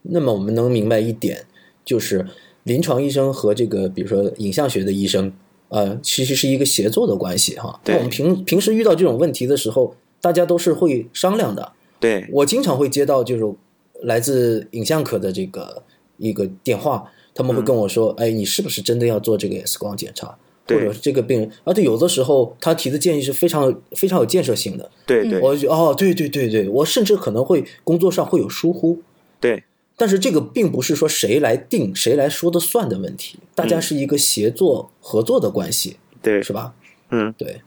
[0.02, 1.44] 那么我们能明白一点，
[1.84, 2.24] 就是
[2.64, 5.32] 临床医生和这个比如说影像学的医生，
[5.68, 7.80] 呃，其实是一个协作的关系哈。
[7.84, 11.72] 对我们平平时遇到这种问题的时候，大家都是会商量的。
[11.98, 13.54] 对，我经常会接到就是
[14.02, 15.82] 来自影像科的这个
[16.16, 20.36] 一个电话，他们会跟我说：“哎，你是不是真的要做这个 X 光检查？”
[20.68, 24.88] 或者是这个病人，而且有的时候他提的建议是非常非常有建设性的。
[25.04, 29.02] 对对我就哦，对对对对，我甚至可能会工作上会有疏忽，
[29.40, 29.64] 对
[29.96, 36.72] 但是这个并不是说谁来定谁来说的算的问题，大家嗯是一个协作合作的关系，对，是吧？
[37.10, 37.60] 嗯，对。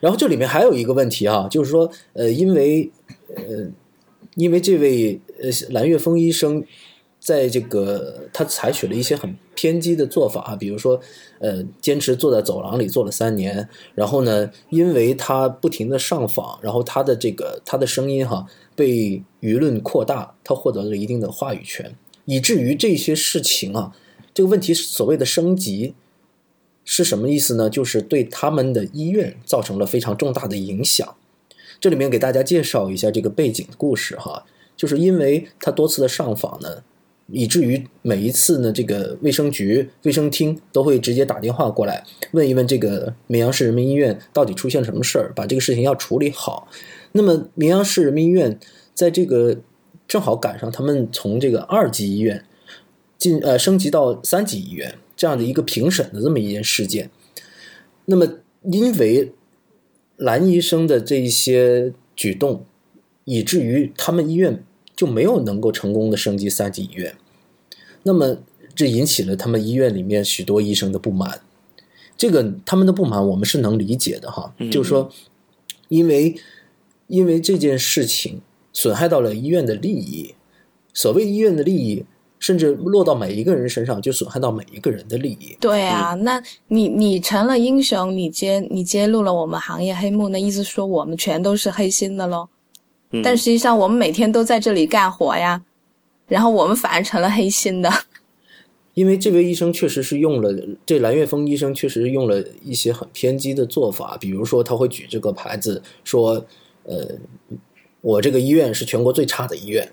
[0.00, 2.90] 然后这里面还有一个问题哈、就是说，呃，因为
[3.34, 3.70] 呃，
[4.36, 6.64] 因为这位呃蓝月峰医生
[7.18, 10.98] 在这个他采取了一些很偏激的做法啊，比如说
[11.38, 23.92] 呃，坚持坐在走廊里坐了三年，然后呢，因为他不停的上访，然后他的这个他的声音哈、被舆论扩大，他获得了一定的话语权，以至于这些事情啊，
[24.32, 25.94] 这个问题所谓的升级，
[26.92, 27.70] 是什么意思呢？
[27.70, 31.14] 就是对他们的医院造成了非常重大的影响。
[31.78, 34.44] 这里面给大家介绍一下这个背景故事哈，
[34.76, 36.82] 就是因为他多次的上访呢，
[37.28, 46.66] 以至于每一次呢，这个卫生局、卫生厅都会直接打电话过来问一问这个绵阳市人民医院到底出现什么事儿，把这个事情要处理好。
[47.12, 48.58] 那么绵阳市人民医院
[48.94, 49.56] 在这个
[50.08, 52.44] 正好赶上他们从这个二级医院
[53.16, 57.10] 进呃升级到三级医院这样的一个评审的这么一件事件。
[58.06, 58.26] 那么
[58.62, 59.30] 因为
[60.16, 62.64] 蓝医生的这一些举动，
[63.26, 64.64] 以至于他们医院
[64.96, 67.14] 就没有能够成功的升级三级医院。
[68.04, 68.38] 那么
[68.74, 71.42] 这引起了他们医院里面许多医生的不满。
[72.16, 75.12] 这个他们的不满我们是能理解的哈，嗯就是说，
[75.88, 76.34] 因为
[77.08, 78.40] 因为这件事情
[78.72, 80.34] 损害到了医院的利益，
[80.94, 82.06] 所谓医院的利益，
[82.40, 85.56] 甚至落到每一个人身上，就损害到每一个人的利益。
[85.60, 92.48] 对啊，那你你成了英雄，你揭你揭露了我们行业黑幕，那意思说我们全都是黑心的喽？
[93.12, 95.62] 嗯但实际上我们每天都在这里干活呀，
[96.26, 97.92] 然后我们反而成了黑心的。
[98.94, 100.52] 因为这位医生确实是用了，
[100.84, 106.44] 这蓝月峰医生确实用了一些很偏激的做法，比如说他会举这个牌子说，
[106.84, 107.06] 呃，
[108.00, 109.90] 我这个医院是全国最差的医院，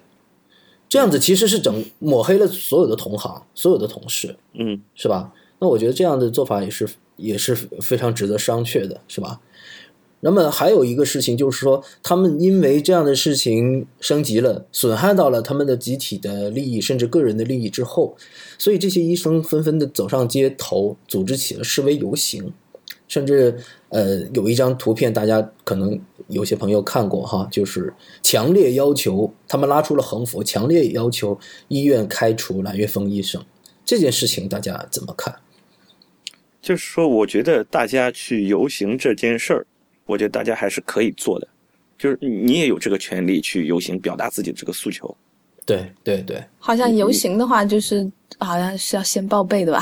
[0.90, 5.34] 这样子其实是整抹黑了所有的同行、所有的同事，嗯是吧？
[5.60, 9.42] 那我觉得这样的做法也是也是非常值得商榷的，是吧？
[10.20, 18.16] 那么还有一个事情就是说，他们因为这样的事情升级了，损害到了他们的集体的利益，甚至个人的利益之后，
[18.58, 22.52] 所以这些医生纷纷的走上街头，组织起了示威游行，
[23.08, 23.58] 甚至
[23.90, 33.44] 呃有一张图片，大家可能有些朋友看过哈，就是强烈要求他们拉出了横幅，强烈要求医院开除蓝月峰医生。
[33.86, 35.34] 这件事情大家怎么看？
[36.62, 39.66] 就是说，我觉得大家去游行这件事儿，
[40.06, 41.48] 我觉得大家还是可以做的，
[41.98, 45.16] 就是你也有这个权利去游行，表达自己的这个诉求。
[45.66, 49.82] 对对对，好像游行的话，就是好像是要先报备的吧？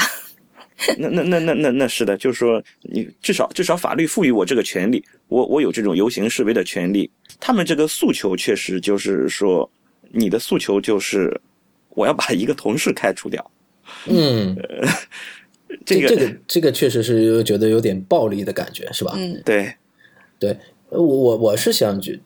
[0.99, 7.09] 那那那那那那是的，就是说，你至少至少法律赋予我这个权利，我我有这种游行示威的权利。
[7.39, 9.69] 他们这个诉求确实就是说，
[10.11, 11.39] 你的诉求就是
[11.89, 13.51] 我要把一个同事开除掉。
[14.07, 14.55] 嗯，
[15.85, 19.13] 这个这个这个确实是觉得有点暴力的感觉，是吧？
[19.15, 19.73] 嗯，对，
[20.37, 20.49] 对，
[20.89, 22.19] 呃我我我是想觉，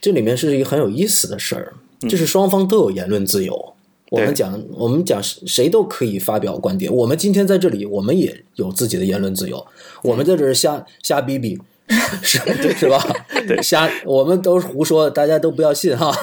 [0.00, 1.72] 这里面是一个很有意思的事儿，
[2.08, 3.71] 就是双方都有言论自由。
[4.12, 6.94] 我们讲，我们讲谁都可以发表观点。
[6.94, 9.66] 我们今天在这里，我们也有自己的言论自由。
[10.02, 11.58] 我们在这儿瞎瞎逼逼，
[12.20, 12.38] 是
[12.74, 13.02] 是吧？
[13.64, 16.14] 瞎，我们都是胡说，大家都不要信哈。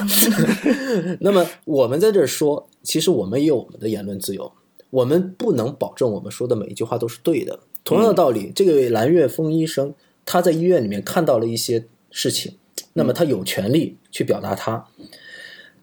[1.18, 4.52] 那么我们在这儿说，其实我们也有我们的言论自由。
[4.90, 7.58] 我们不能保证我们说的每一句话都是对的。
[7.82, 9.92] 同样的道理，这位蓝月峰医生
[10.24, 12.52] 他在医院里面看到了一些事情，
[12.92, 14.86] 那么他有权利去表达他。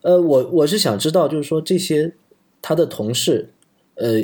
[0.02, 2.14] 呃，我我是想知道，就是说这些
[2.62, 3.50] 他的同事，
[3.95, 4.24] 呃，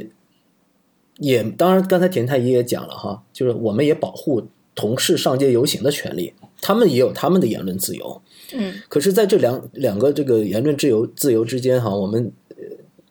[1.18, 8.22] 也当然刚才田太医也讲了哈，就是我们也保护同事上街游行的权利，他们也有他们的言论自由。
[8.54, 12.56] 嗯，可是在这两两个这个言论自由自由之间哈，我们呃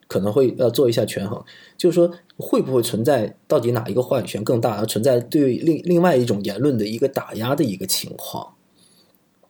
[0.07, 1.43] 可能会要做一下权衡，
[1.77, 8.55] 就是说会不会存在到底哪一个话语权更大，而存在对另另外一种言论的一个打压的一个情况？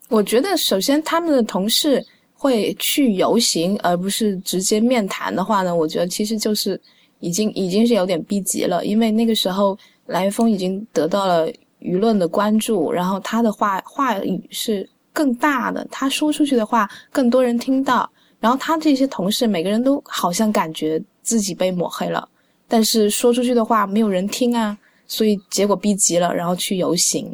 [0.09, 2.05] 我觉得首先他们的同事
[2.43, 6.77] 会去游行，而不是直接面谈的话呢，我觉得其实就是
[7.21, 9.77] 已经已经是有点逼急了，因为那个时候
[10.07, 22.27] 蓝月峰已经得到了舆论的关注，然后他的话话语是更大的，他说出去的话更多人听到，然后他这些同事每个人都好像感觉自己被抹黑了，
[22.67, 24.77] 但是说出去的话没有人听啊，
[25.07, 27.33] 所以结果逼急了，然后去游行。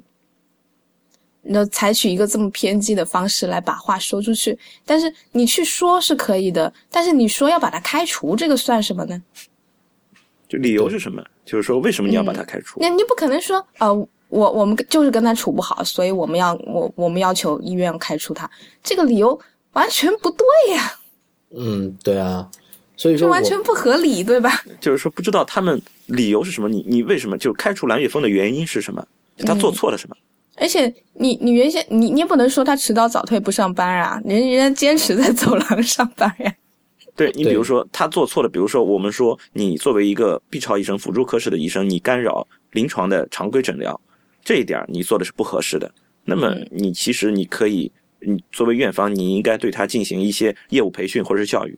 [1.52, 9.22] 那采取一个这么偏激的方式来把话说出去，但是你去说是可以的，但是你说要把他开除，这个算什么呢？
[10.48, 11.24] 就理由是什么？
[11.46, 12.80] 就是说为什么你要把他开除？
[12.80, 13.94] 那你不可能说，呃，
[14.30, 18.50] 我我们就是跟他处不好，所以我们要我我们要求医院开除他，
[18.84, 19.40] 这个理由
[19.74, 20.46] 完全不对
[20.76, 20.94] 呀、
[21.56, 22.48] 嗯，对啊，
[22.96, 24.52] 所以说我完全不合理，对吧？
[24.80, 29.04] 就是说不知道他们理由是什么，你你为什么就开除蓝月峰的原因是什么？
[29.46, 30.16] 他做错了什么？
[30.60, 36.54] 而且你你原先你你也不能说他迟到早退不上班啊，人人家坚持在走廊上班呀。
[37.16, 44.00] 对你比如说他做错了，比如说我们说你作为一个 B 超医生、辅助科室的医生，你干扰临床的常规诊疗，
[44.44, 45.92] 这一点你做的是不合适的。
[46.24, 51.78] 那么你其实你可以，你作为院方，你应该对他进行一些业务培训或者是教育，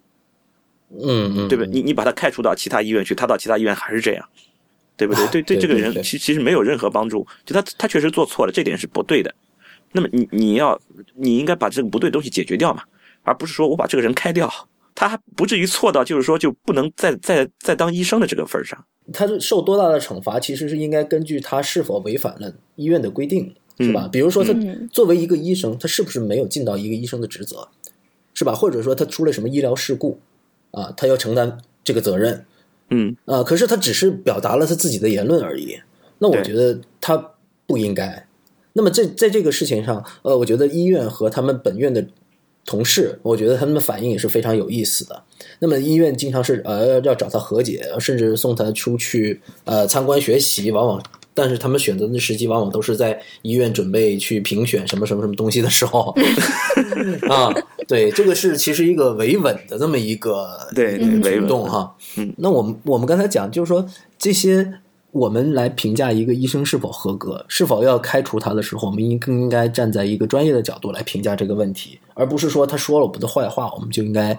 [1.00, 1.72] 嗯嗯，对不对？
[1.72, 4.30] 你你把他开除到其他医院去，他到其他医院还是这样，
[4.98, 5.28] 对不 对？
[5.28, 9.34] 对对，这个人其其实没有任何帮助，就他他确实做错了，这点是不对的。
[9.94, 10.80] 那么你你要
[11.16, 12.84] 你应该把这个不对的东西解决掉嘛，
[13.24, 14.50] 而不是说我把这个人开掉，
[14.96, 18.86] 他还不至于错到就是说就不能再再再当医生的这个份儿上。
[19.12, 24.08] 他是受多大的惩罚，其实是应该根据他是否违反了医院的规定，是吧？
[24.10, 27.68] 比如说他嗯作为一个医生，他是不是没有尽到一个医生的职责，
[28.34, 28.54] 是吧？
[28.54, 30.20] 或者说他出了什么医疗事故
[30.72, 32.46] 啊，他要承担这个责任
[32.92, 33.42] 嗯，啊。
[33.42, 35.78] 可是他只是表达了他自己的言论而已，
[36.20, 37.32] 那我觉得他
[37.66, 38.28] 不应该。
[38.74, 42.06] 那么在在这个事情上，呃，我觉得医院和他们本院的
[42.64, 45.24] 同事，我觉得他们的反应也是非常有意思的。
[45.60, 56.14] 那么医院经常是呃要找他和解，甚至送他出去呃参观学习，往往但是他们选择的时机往往都是在医院准备去评选什么什么什么东西的时候
[57.30, 57.54] 啊。
[57.88, 61.66] 对，这个是其实一个维稳的这么一个对对，嗯维稳举动。
[61.70, 61.96] 哈。
[62.18, 63.86] 嗯，那我们我们刚才讲，就是说
[64.18, 64.74] 这些
[65.12, 74.38] 我们来评价一个医生是否合格，是否要开除他的时候，我们应更应该站在一个专业的角度来评价这个问题，而不是说他说了我们的坏话，我们就应该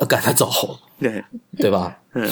[0.00, 0.50] 呃赶他走，
[0.98, 1.22] 对，
[1.56, 1.96] 对吧？
[2.14, 2.28] 嗯，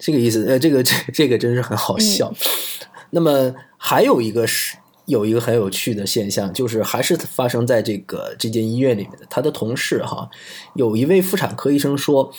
[0.00, 2.32] 这个意思，呃，这个这这个真是很好笑。
[3.10, 4.76] 那么还有一个是
[5.06, 9.26] 有一个很有趣的现象，就是还是发生在这个这间医院里面的。
[9.30, 10.28] 他的同事哈，
[10.74, 12.32] 有一位妇产科医生说，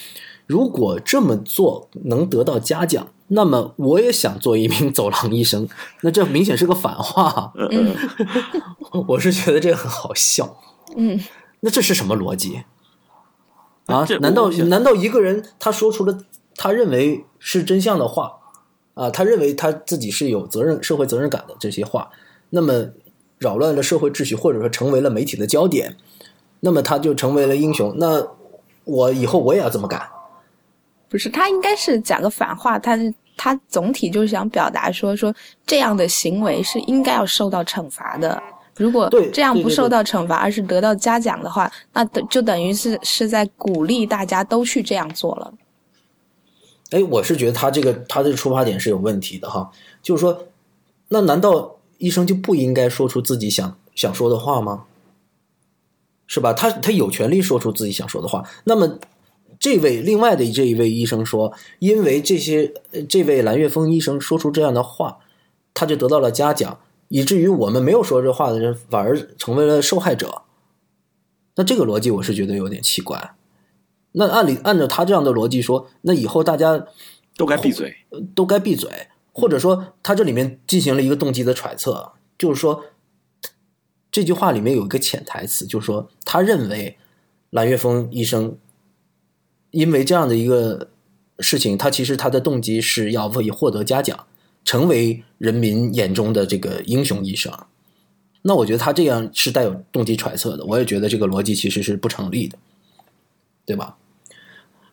[0.45, 5.67] 如果这么做能得到嘉奖，那么我也想做一名 走廊医生。
[6.01, 7.95] 那这明显是个反话，嗯
[8.91, 10.61] 嗯，我是觉得这个很好笑。
[10.97, 11.19] 嗯，
[11.61, 12.61] 那这是什么逻辑
[13.93, 14.05] 啊？
[14.21, 16.17] 难道难道一个人他说出了
[16.55, 18.33] 他认为是真相的话
[18.93, 22.09] 啊，他认为他自己是有责任、社会责任感的这些话，
[22.49, 22.89] 那么
[23.37, 25.95] 扰乱了社会秩序，或者说成为了媒体的焦点，
[26.59, 27.95] 那么他就成为了英雄。
[27.97, 28.27] 那
[28.83, 30.01] 我以后我也要这么干。
[31.07, 35.33] 不是，他应该是讲个反话，他是他总体就是想表达说说
[35.65, 38.41] 这样的行为是应该要受到惩罚的。
[38.79, 45.53] 如果这样不受到惩罚，而是得到嘉奖的话，那等就等于是是在鼓励大家都去这样做了。
[46.91, 49.69] 哎，我是觉得他这个他的出发点是有问题的哈，
[50.01, 50.45] 就是说，
[51.09, 54.85] 那难道医生就不应该说出自己想想说的话吗？
[56.25, 56.53] 是吧？
[56.53, 58.47] 他他有权利说出自己想说的话。
[58.63, 58.97] 那么，
[59.59, 65.17] 这位另外的这一位医生说，因为这些呃这位蓝月峰医生说出这样的话，
[65.73, 66.79] 他就得到了嘉奖，
[67.09, 70.43] 以至于我们没有说这话的人反而成为了受害者。
[71.55, 73.35] 那这个逻辑我是觉得有点奇怪。
[74.13, 76.87] 那按理按照他这样的逻辑说，那以后大家
[77.35, 77.93] 都该闭嘴。
[78.33, 78.89] 都该闭嘴，
[79.31, 82.85] 或者说他这里面进行了一个动机的揣测，就是说
[84.11, 86.97] 这句话里面有一个潜台词，就是说他认为
[87.51, 88.57] 蓝月峰医生
[89.71, 90.89] 因为这样的一个
[91.39, 94.25] 事情，他其实他的动机是要为获得嘉奖，
[94.69, 97.51] 成为人民眼中的这个英雄医生。
[98.43, 102.55] 那我觉得他这样是带有动机揣测的，我也觉得这个逻辑其实是不成立的。
[103.65, 103.97] 对吧？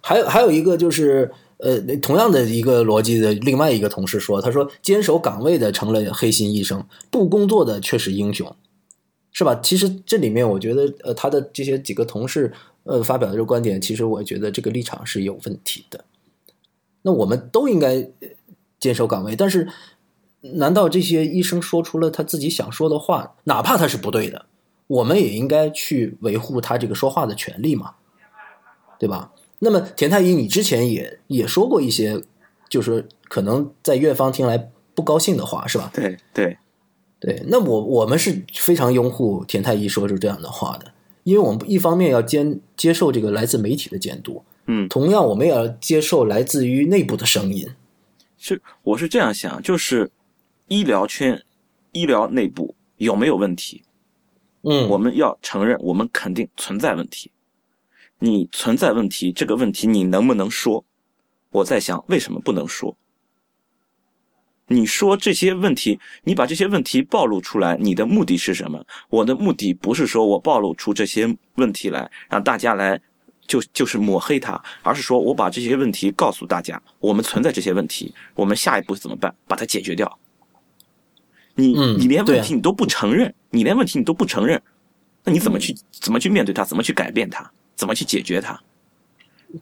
[0.01, 8.55] 还有还有一个就是，呃，同样的一个逻辑的另外一个同事说，他说坚守岗位的成了黑心医生，不工作的却是英雄，
[9.33, 9.59] 是吧？
[9.63, 12.53] 其实这里面我觉得，呃，他的这些几个同事，
[12.85, 16.05] 呃，发表的这个观点，其实我觉得这个立场是有问题的。
[17.03, 18.07] 那我们都应该
[18.79, 19.69] 坚守岗位，但是
[20.41, 24.47] 难道这些医生说出了他自己想说的话，哪怕他是不对的，
[24.87, 27.95] 我们也应该去维护他这个说话的权利嘛？
[28.99, 29.33] 对吧？
[29.59, 32.23] 那么田太医，你之前也也说过一些，
[32.69, 35.91] 就是可能在院方听来不高兴的话，是吧？
[35.95, 36.59] 对对，
[37.19, 40.93] 对，那我我们是非常拥护田太医说出这样的话的，
[41.25, 47.69] 因为我们一方面要监接受这个来自媒体的监督，嗯，同样我们也要接受来自于内部的声音。
[48.39, 50.11] 是我是这样想，就是
[50.69, 51.43] 医疗圈、
[51.93, 53.83] 医疗内部有没有问题，
[54.63, 57.31] 嗯，我们要承认，我们肯定存在问题。
[58.19, 60.85] 你存在问题，这个问题你能不能说？
[61.51, 62.97] 我在想，为什么不能说？
[64.69, 68.85] 你说这些问题，你把这些问题暴露出来，你的目的是什么？
[69.09, 73.01] 我的目的不是说我暴露出这些问题来，让大家来
[73.47, 79.35] 就就是抹黑他，而是说我把这些问题告诉大家，我们存在这些问题，我们下一步怎么办？
[79.47, 80.19] 把它解决掉。
[81.55, 84.61] 你嗯你连问题你都不承认，你连问题你都不承认，
[85.25, 86.65] 那你怎么去怎么去面对它？
[86.65, 87.51] 怎么去改变它？
[87.75, 88.61] 怎么去解决它？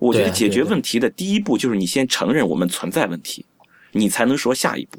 [0.01, 3.45] 我觉得解决问题的第一步就是你先承认我们存在问题，
[3.93, 4.99] 你才能说下一步。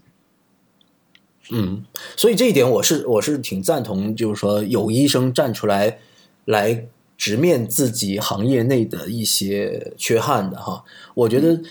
[1.50, 1.84] 嗯，
[2.16, 5.98] 所以这一点我是我是挺赞同，就是说有医生站出来
[6.46, 6.86] 来
[7.18, 10.84] 直面自己行业内的一些缺憾的哈。
[11.14, 11.62] 我觉得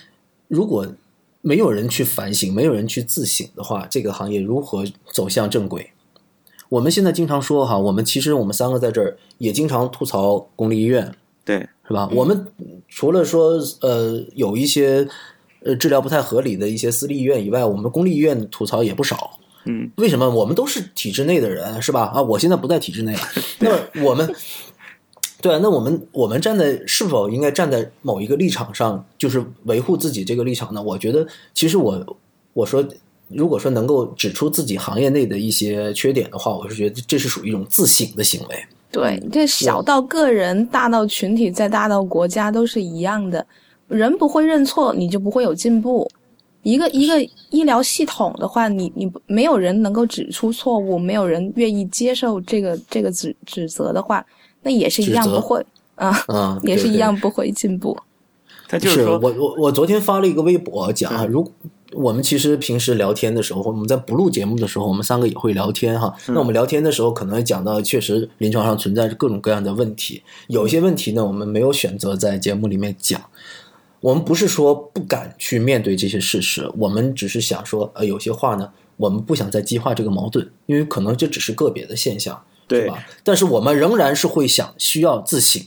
[0.49, 0.87] 如果
[1.41, 5.91] 没有人去反省，没有人去自省的话，这个行业如何走向正轨？
[6.71, 11.15] 我们现在经常说哈，我们其实我们三个在这儿也经常吐槽公立医院，
[11.45, 12.09] 对，是吧？
[12.15, 12.47] 我们
[12.89, 15.07] 除了说呃有一些
[15.63, 19.39] 呃治疗不太合理的一些私立医院以外，我们公立医院吐槽也不少。
[19.67, 22.05] 嗯，为什么我们都是体制内的人，是吧？
[22.07, 23.21] 啊，我现在不在体制内了，
[23.61, 24.35] 那么我们。
[25.45, 30.83] 对啊，那我们我们站在是否应该站在某一个立场上，就是维护自己这个立场呢？
[30.83, 32.17] 我觉得，其实我
[32.55, 32.83] 我说，
[33.29, 38.57] 如果说能够指出自己行业内的一些缺点的话，我是觉得这是属于一种自省的行为。
[38.91, 43.47] 对，这小到个人，大到群体，再大到国家，都是一样的。
[43.89, 46.11] 人不会认错，你就不会有进步。
[46.63, 54.25] 一个一个医疗系统的话，你你没有人能够指出错误，没有人愿意接受这个这个指指责的话，
[54.65, 57.97] 那也是一样不会啊，啊，也是一样不会进步。
[58.67, 61.53] 他就是说，我我我昨天发了一个微博讲啊，如
[61.93, 66.13] 我们其实平时聊天的时候，我们在不录节目的时候，我们三个也会聊天哈。
[66.27, 73.21] 那我们聊天的时候，可能会讲到确实临床上存在着各种各样的问题，有些问题呢，我们没有选择在节目里面讲。
[74.01, 83.05] 我们不是说不敢去面对这些事实，我们只是想说，呃，有些话呢，我们不想再激化这个矛盾，因为可能这只是个别的现象，对吧？
[83.23, 85.63] 但是我们仍然是会想需要自省。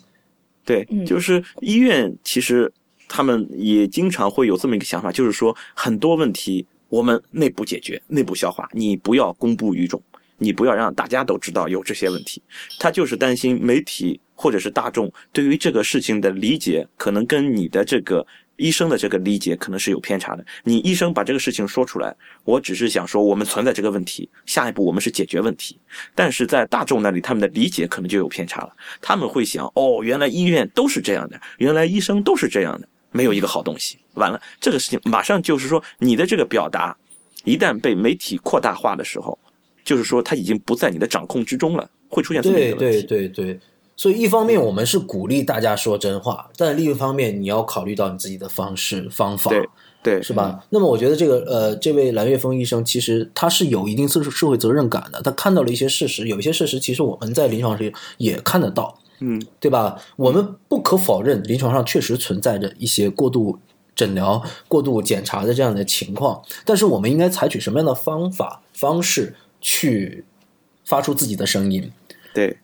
[0.66, 2.72] 对，嗯就是医院其实
[3.08, 10.02] 他们也经常会有这么一个想法，就是说很多问题我们内部解决、内部消化，你不要公布于众，
[10.38, 12.42] 你不要让大家都知道有这些问题。
[12.80, 18.26] 他就是担心媒体或者是大众对于这个事情的理解，可能跟你的这个。
[18.58, 20.46] 医生的这个理解可能是有偏差的。
[20.64, 25.80] 你医生把这个事情说出来，我只是想说我们存在这个问题，下一步我们是解决问题。
[26.14, 28.76] 但是在大众那里，他们的理解可能就有偏差了。
[29.02, 33.98] 他们会想，哦，原来医院都是这样的，原来医生都是这样的，没有一个好东西。
[34.16, 36.98] 完了，这个事情马上就是说，你的这个表达
[37.44, 39.38] 一旦被媒体扩大化的时候，
[39.84, 43.08] 就是说它已经不在你的掌控之中了，会出现这么一对对个问题。
[43.08, 43.60] 对对，
[43.98, 49.68] 所以一方面我们是鼓励大家说真话，但另一方面你要考虑到你自己的方式方法，对
[50.04, 50.64] 对是吧？
[50.70, 60.00] 那么我觉得这个呃，这位蓝月峰医生其实他是有一定社社会责任感的，他看到了一些事实，有一些事实其实我们在临床上也看得到，嗯，对吧？
[60.16, 63.58] 我们不可否认，临床上确实存在着一些过度
[63.96, 70.24] 诊疗、过度检查的这样的情况，但是我们应该采取什么样的方法方式去
[70.86, 71.92] 发出自己的声音？
[72.34, 72.56] 对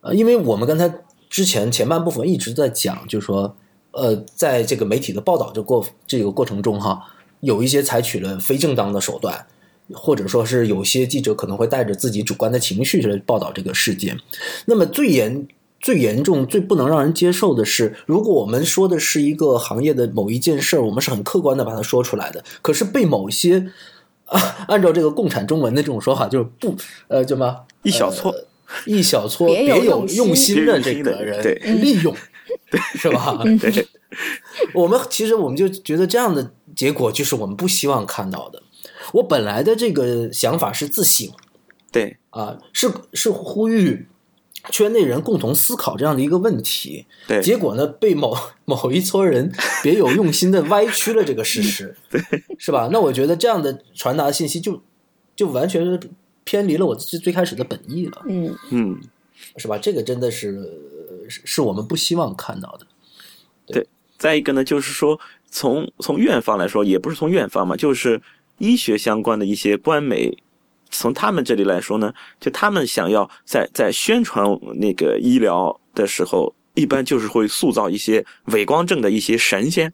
[0.00, 0.92] 呃，因为我们刚才
[1.28, 3.56] 之前前半部分一直在讲，就是说，
[3.92, 7.02] 呃，在这个媒体的报道这过这个过程中哈，
[7.40, 9.46] 有一些采取了非正当的手段，
[9.92, 14.18] 或者说是有些记者可能会带着自己主观的情绪来报道这个事件。
[14.66, 15.46] 那么最严、
[15.80, 23.70] 最严重、最不能让人接受的是，如果我们说的是一个行业的某一件事儿，我们是很客观的把它说出来的，可是被某些
[24.26, 26.74] 啊， 按照这个共产中文的这种说法，就是不
[27.08, 27.64] 呃，叫什么？
[27.82, 28.34] 一小撮，
[28.86, 32.14] 一小撮别有用心的这个人利用，
[32.94, 33.42] 是吧？
[33.60, 33.86] 对，
[34.74, 38.62] 我们其实我们就觉得这样的结果就是我们不希望看到的。
[39.12, 41.28] 我本来的这个想法是自省
[41.90, 44.06] 对，啊，是是呼吁
[44.70, 47.06] 圈内人共同思考这样的一个问题。
[47.26, 49.52] 对，结果呢，被某 某一撮人
[49.82, 52.22] 别有用心的歪曲了这个事实， 对，
[52.58, 52.88] 是吧？
[52.92, 54.80] 那我觉得这样的传达信息就
[55.34, 55.98] 就完全是
[56.50, 59.00] 偏离了我最最开始的本意了，嗯嗯，
[59.56, 59.78] 是吧？
[59.78, 60.68] 这个真的是
[61.28, 62.84] 是是我们不希望看到的。
[63.66, 63.86] 对
[64.18, 68.20] 再一个呢，就是说从从院方来说，也不是从院方嘛，就是
[68.58, 70.36] 医学相关的一些官媒，
[70.90, 74.44] 从他们这里来说呢，就他们想要在在宣传
[74.74, 79.92] 那个医疗的时候，一般就是会塑造一些伪光正的一些神仙，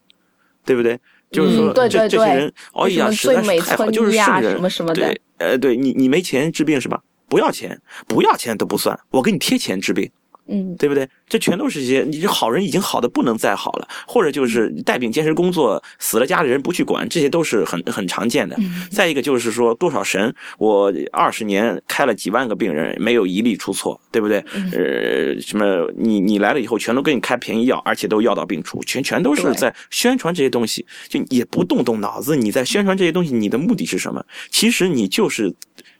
[0.64, 0.98] 对不对？
[1.30, 7.02] 就是说，嗯对这对对这些人，哎呀，什么实在最美是太好，村就是医啊圣人，什么什么的对，呃，对你你没钱治病是吧？
[7.28, 10.10] 不要钱，不要钱都不算，我给你贴钱治病。
[10.48, 11.08] 嗯对不对？
[11.28, 18.56] 这全都是一些你这好人已经好的不能再好了，或者就是带病坚持工作死了家里人不去管，这些都是很很常见的。
[18.90, 24.38] 再一个就是说多少神，我二十年开了几万个病人，没有一例出错，对不对？
[24.72, 34.24] 呃，什么你你来了以后全都给你开便宜药，而且都药到病除，全全都是在宣传这些东西，就也不动动脑子，你在宣传这些东西，你的目的是什么？
[34.50, 35.54] 其实你就是。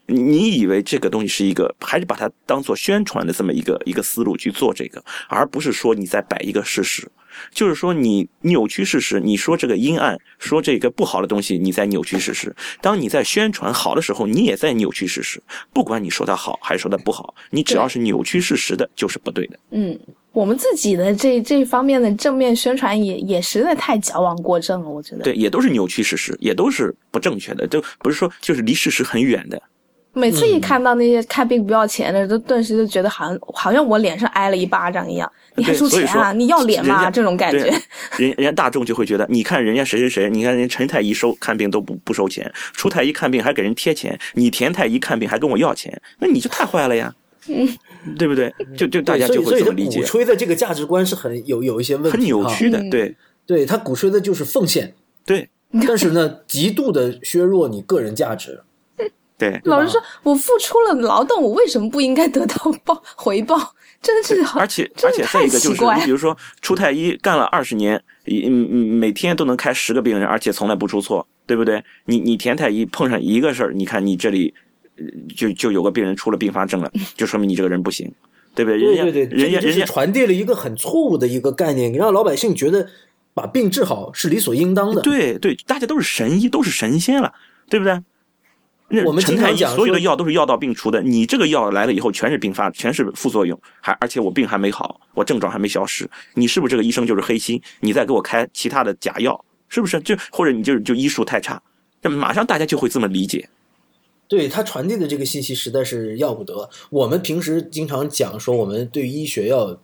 [0.06, 7.08] 你你以为这个东西是一个，还是把它当做宣传的这么一个一个思路去做这个，而不是说你在摆一个事实，
[7.50, 12.54] 就是说你扭曲事实，你说这个阴暗，说这个不好的东西，你在扭曲事实。
[12.80, 15.42] 当你在宣传好的时候，你也在扭曲事实。
[15.72, 19.58] 不管你说它好还是说它不好，你只要是扭曲事实的，就是不对的。
[19.70, 19.98] 嗯，
[20.32, 25.24] 我们自己的这这方面的正面宣传也也实在太矫枉过正了，我觉得。
[25.24, 29.60] 对，也都是扭曲事实，也都是不正确的，都不是说就是离事实很远的。
[30.16, 35.30] 每次一看到那些看病不要钱的，都顿时就觉得好像好像我脸上挨了一巴掌一样。
[35.56, 36.32] 你还收钱啊？
[36.32, 37.10] 你要脸吗？
[37.10, 37.64] 这种感觉。
[38.16, 47.14] 人人家大众就会觉得，你看人家谁谁谁，你看人家陈太医收看病都不不收钱，出太医看病还给人贴钱，你田太医看病还跟我要钱，那你就太坏了呀，
[48.18, 48.50] 对不对？
[48.74, 53.14] 就就大家就对所以所以他会这么理解鼓，吹的这个价值观是很有有一些问题，很扭曲的，嗯对
[53.46, 54.94] 对他鼓吹的就是奉献，
[55.26, 55.50] 对
[55.86, 58.62] 但是呢，极度的削弱你个人价值。
[59.38, 59.60] 对。
[59.64, 63.74] 老实说，我付出了劳动，我为什么不应该得到报 回报？
[64.02, 71.82] 真的是好，而且而且再一个就是，你比如说出太医干了二十年，一嗯嗯每天都能开十个病人，而且从来不出错，对不对？
[72.04, 74.54] 你你田太医碰上一个事儿，你看你这里
[74.96, 78.12] 呃就就有个病人出了并发症了，就说明你这个人不行，
[78.54, 78.78] 对不对？
[78.78, 82.86] 人家人家人家传递了一个很错误的一个概念，你让老百姓觉得
[83.34, 85.00] 把病治好是理所应当的。
[85.00, 87.32] 对对，大家都是神医，都是神仙了，
[87.68, 88.00] 对不对？
[88.88, 97.60] 那我们陈太医所有的药都是药到病除的，你这个药来了以后全是并发，全是副作用，还而且我病还没好，我症状还没消失，你是不是这个医生就是黑心？
[97.80, 99.98] 你再给我开其他的假药，是不是？
[100.00, 101.60] 就或者你就就医术太差，
[102.00, 103.48] 这马上大家就会这么理解。
[104.28, 106.68] 对他传递的这个信息实在是要不得。
[106.90, 109.76] 我们平时经常讲说，我们对医学要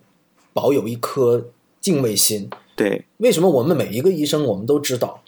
[0.53, 1.49] 保有一颗
[1.81, 2.49] 敬畏心。
[2.75, 5.21] 对为什么我们每一个医生我们都知道，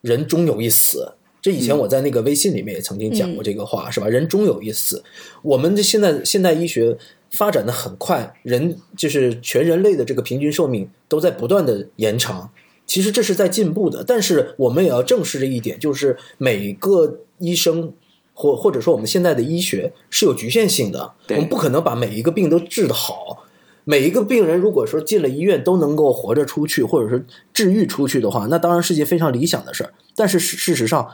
[0.00, 1.14] 人终有一死。
[1.42, 4.06] 这以前我在那个微信里面也曾经讲过这个话，是吧？
[4.06, 5.02] 人终有一死。
[5.42, 6.96] 我们的现在现代医学
[7.32, 12.48] 发展的很快，人就是全人类的这个平均寿命都在不断的延长。
[12.86, 17.92] 其实这是在进步的，但是我们也要正视这一点，就是每个医生
[18.34, 23.44] 或或者说我们现在的医学是有局限性的，我们不可能把每一个病都治得好。
[23.84, 29.92] 每一个病人如果说进了医院都能够活着出去，或者是治愈出去的话，那当然是件非常理想的事儿。
[30.14, 31.08] 但是事事实上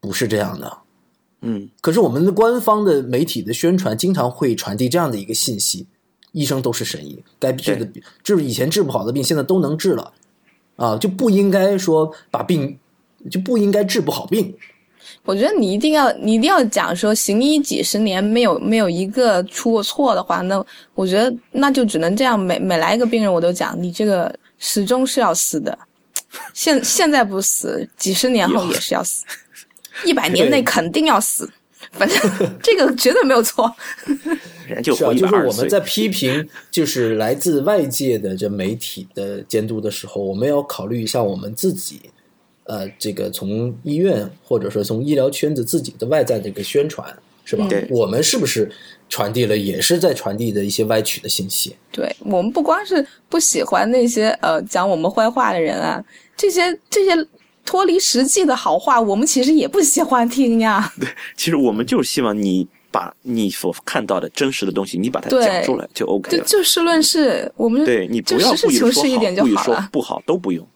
[0.00, 0.78] 不是这样的。
[1.40, 5.86] 嗯，可是我们的官方的媒体的宣传经常会传递这样的一个信息：
[6.32, 10.12] 医生都是神医，该治的病治以前治不好的病，现在都能治了，
[10.76, 12.78] 啊，就不应该说把病
[13.30, 14.54] 就不应该治不好病。
[15.24, 20.62] 我觉得你一定要，你一定要讲说行医几十年没有没有一个出过错的话，那
[20.94, 25.78] 我觉得那就只能这样，每每来一个病人我都讲，你这个始终是要死的，
[26.52, 29.24] 现现在不死，几十年后也是要死，
[30.04, 31.50] 一百年内肯定要死，
[31.92, 32.18] 反正
[32.62, 33.74] 这个绝对没有错。
[34.68, 35.68] 人就是活啊，一百二十岁就是我们。
[35.68, 42.00] 在批评就是来自外界的这媒体的监督的时候，我们要考虑一下我们自己，
[42.64, 47.06] 呃，这个从医院或者说从医疗圈子自己的外在这个宣传，
[47.46, 47.66] 是吧？
[47.66, 48.70] 对我们是不是
[49.08, 51.74] 传递了也是在传递的一些歪曲的信息？
[51.90, 56.04] 对我们不光是不喜欢那些呃讲我们坏话的人啊，
[56.36, 57.26] 这些这些
[57.68, 60.90] 脱离实际的好话，我们其实也不喜欢听呀。
[60.98, 61.06] 对
[61.36, 66.42] 其实我们就是希望你把把你所看到的真实的东西，你把它讲出来就 OK 了。
[66.42, 69.54] 就就事论事，我们对你不要故意说好，是一点就故意。
[69.56, 70.66] 说不好都不用，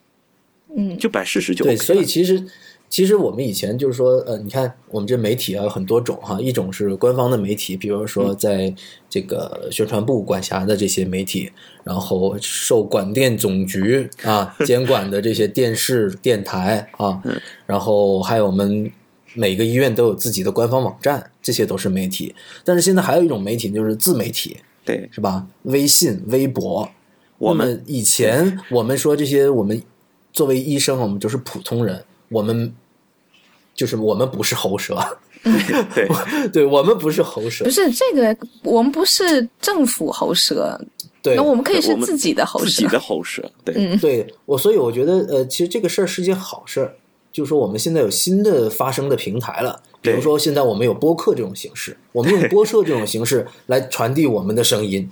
[0.77, 1.83] 嗯，就摆事实就 OK 对，了。
[1.83, 2.45] 所以其实
[2.93, 8.71] 其实我们以前就是说，呃，你看我们这媒体啊有很多种哈，一种是官方的媒体，比如说在
[9.09, 11.51] 这个宣传部管辖的这些媒体，
[11.85, 17.23] 然后受广电总局啊监管的这些电视、电台啊，
[17.65, 18.93] 然后还有我们。
[19.35, 22.35] 每个医院都有自己的官方网站，这些都是媒体。
[22.67, 25.47] 但是现在还有一种媒体，就是自媒体，对是吧？
[25.63, 26.87] 微信、微博。
[27.39, 29.83] 我们以前我们说这些，我们
[30.35, 32.75] 作为医生，我们就是普通人，我们
[33.75, 34.99] 就是我们不是喉舌，
[35.43, 40.81] 对对我们不是喉舌不，是这个，我们不是政府喉舌，
[41.23, 42.87] 对那我们可以是自己的喉舌自己。
[42.87, 46.95] 的喉舌，对，嗯对我，所以我觉得呃，其实这个事儿是件好事儿，
[47.33, 49.83] 就是说我们现在有新的发声的平台了。
[50.03, 55.09] 比如说，现在我们有播客这种形式，我们用 播客这种形式来传递我们的声音，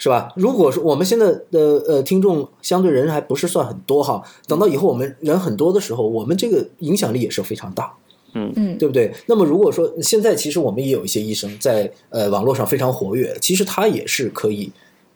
[0.00, 0.32] 是吧？
[0.34, 7.92] 如果说我们现在的呃听众相对人还不是算很多哈，等到以后我们人很多的时候，我们这个影响力也是非常大。
[8.32, 9.12] 嗯嗯对不对？
[9.26, 14.70] 那么如果说现在其实我们也有一些医生在呃网络上非常活跃，其实他也是可以，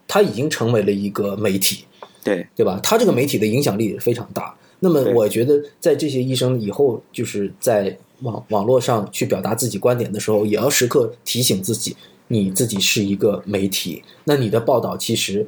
[0.09, 1.85] 他已经成为了一个媒体，
[2.25, 2.81] 对对吧？
[2.83, 4.53] 他这个媒体的影响力也非常大。
[4.81, 11.97] 那么我觉得在这些医生以后就是在网网络上去表达自己观点的时候，也要时刻提醒自己，
[12.29, 15.47] 你自己是一个媒体，那你的报道其实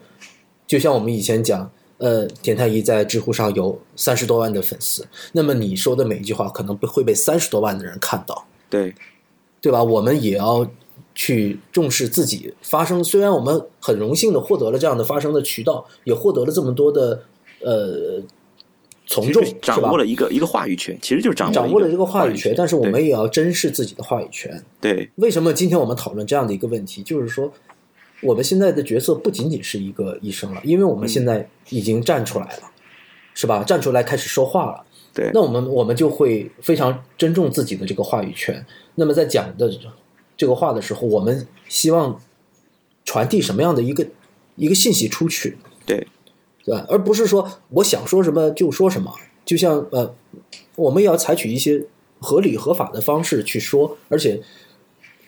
[0.66, 1.70] 就像我们以前讲。
[1.98, 8.94] 呃，田太医在知乎上有三十多万的粉丝，那么你说的每一句话可能被会被三十多万的人看到，对
[9.62, 9.82] 对吧？
[9.82, 10.70] 我们也要
[11.14, 13.02] 去重视自己发声。
[13.02, 17.22] 虽然我们很荣幸的获得了这样的发声的渠道，也获得了这么多的
[17.62, 18.20] 呃
[19.06, 24.62] 从众，掌握了一个一个话语权，其实就是掌握了掌握了这个话语权，但是我们也要珍视自己的话语权。
[24.80, 27.02] 对为什么今天我们讨论这样的一个问题？
[27.02, 27.52] 就是说，
[28.20, 32.70] 我们现在的角色不仅仅是一个医生了，因为我们现在已经站出来了，
[33.32, 33.62] 是吧？
[33.62, 34.84] 站出来开始说话了。
[35.14, 38.66] 对那我们我们就会非常珍重自己的这个话语权。
[38.96, 39.70] 那么在讲的
[40.36, 42.20] 这个话的时候，我们希望
[43.04, 44.06] 传递什么样的一个
[44.56, 46.06] 一个信息出去，对
[46.66, 46.84] 对吧？
[46.88, 49.10] 而不是说我想说什么就说什么。
[49.44, 50.12] 就像呃，
[50.74, 51.80] 我们也要采取一些
[52.18, 54.42] 合理合法的方式去说，而且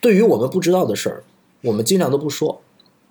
[0.01, 1.23] 对于我们不知道的事儿，
[1.63, 2.61] 我们尽量都不说。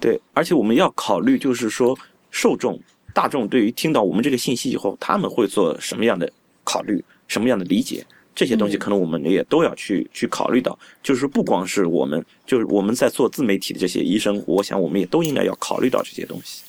[0.02, 1.98] 对，而且我们要考虑，就是说
[2.30, 2.78] 受众
[3.14, 6.30] 大众对于听到我们这个信息以后，他们会做什么样的
[6.66, 8.06] 考虑，什么样的理解。
[8.36, 16.64] 这些东西嗯可能我们也都要去去考虑到，就是不光是我们，就是我们在做自媒体的这些医生，我想我们也都应该要考虑到这些东西。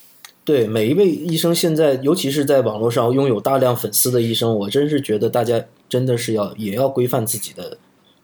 [0.48, 7.76] 对每一位医生，现在尤其是在网络上拥有大量粉丝的医生，我真是觉得大家真的是要也要规范自己的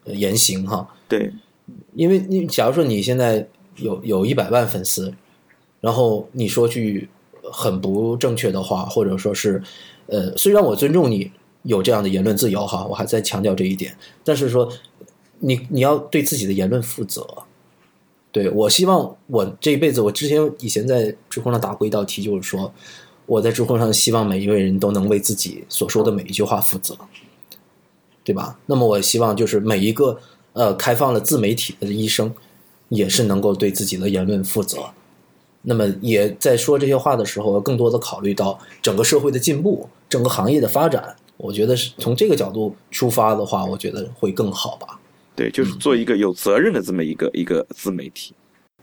[0.04, 0.88] 呃言行哈。
[1.06, 1.30] 对
[1.94, 3.46] 因为你假如说你现在
[3.76, 5.12] 有有一百万粉丝，
[5.82, 7.06] 然后你说句
[7.52, 9.62] 很不正确的话，或者说是
[10.06, 11.30] 呃，虽然我尊重你
[11.64, 13.94] 有这样的言论自由哈，我还在强调这一点，
[14.24, 14.66] 但是说
[15.40, 17.22] 你你要对自己的言论负责。
[18.34, 22.74] 对我希望我这一辈子，我之前以前在知乎上答过一道题，就是说
[23.26, 26.96] 我在知乎上希望每一位人都能为自己所说的每一句话负责，
[28.24, 28.58] 对吧？
[28.66, 30.18] 那么我希望就是每一个
[30.52, 32.34] 呃开放了自媒体的医生，
[32.88, 34.78] 也是能够对自己的言论负责。
[35.62, 41.14] 那么也在说这些话的时候，更多的考虑到整个社会的进步，整个行业的发展。
[41.36, 44.98] 我觉得是从这个角度出发的话，我觉得会更好吧。
[45.36, 48.34] 对，就是做一个有责任的这么一个一个自媒体。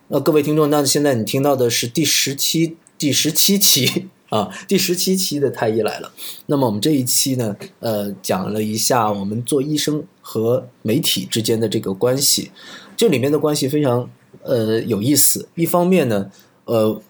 [0.10, 6.12] 那各位听众，那现在你听到的是第十七第十七期啊，第十七期的太医来了。
[6.48, 12.52] 那么我们这一期呢，呃，讲了一下我们做医生和媒体之间的这个关系，
[12.98, 14.10] 这里面的关系非常
[14.44, 15.48] 呃有意思。
[15.56, 16.30] 一方面呢，
[16.66, 17.02] 呃，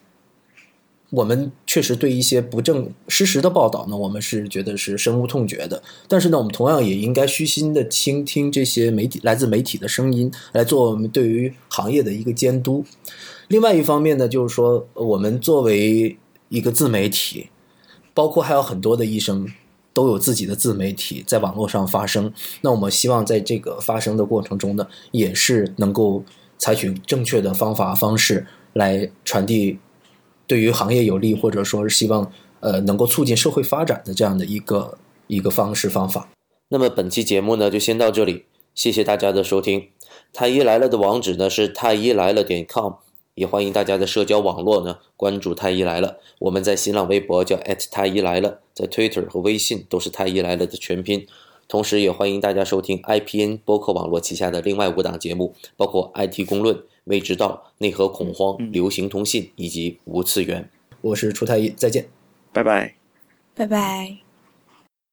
[1.12, 5.84] 我们确实对一些不正事实的报道呢，我们是觉得是深恶痛绝的。
[6.08, 12.86] 但是呢，我们同样也应该虚心的倾听这些媒体来自媒体的声音，来做我们对于行业的一个监督。
[13.50, 17.50] 另外一方面呢，就是说我们作为一个自媒体，
[18.14, 19.46] 包括还有很多的医生
[19.94, 22.32] 都有自己的自媒体在网络上发声。
[22.62, 26.24] 那我们希望在这个发声的过程中呢，也是能够
[26.58, 29.78] 采取正确的方法方式来传递
[30.52, 32.30] 对于行业有利，或者说是希望
[32.60, 34.98] 呃能够促进社会发展的这样的一个
[35.28, 36.30] 一个方式方法。
[36.68, 38.44] 那么本期节目呢就先到这里，
[38.76, 39.88] 谢谢大家的收听。
[40.34, 42.96] 太医来了的网址呢是太医来了点 com，
[43.36, 46.18] 也欢迎大家在社交网络呢关注太医来了。
[46.40, 47.56] 我们在新浪微博叫
[47.90, 51.26] 太医来了，在 Twitter 和微信都是太医来了的全拼。
[51.70, 60.70] 同时，也欢迎大家收听 IPN 播客网络旗下的另外五档节目，包括 IT 公论、未知道、内核恐慌、流行通信以及无次元。
[61.02, 62.08] 我是楚太医，再见。
[62.54, 62.96] 拜拜。
[63.56, 64.31] 拜拜。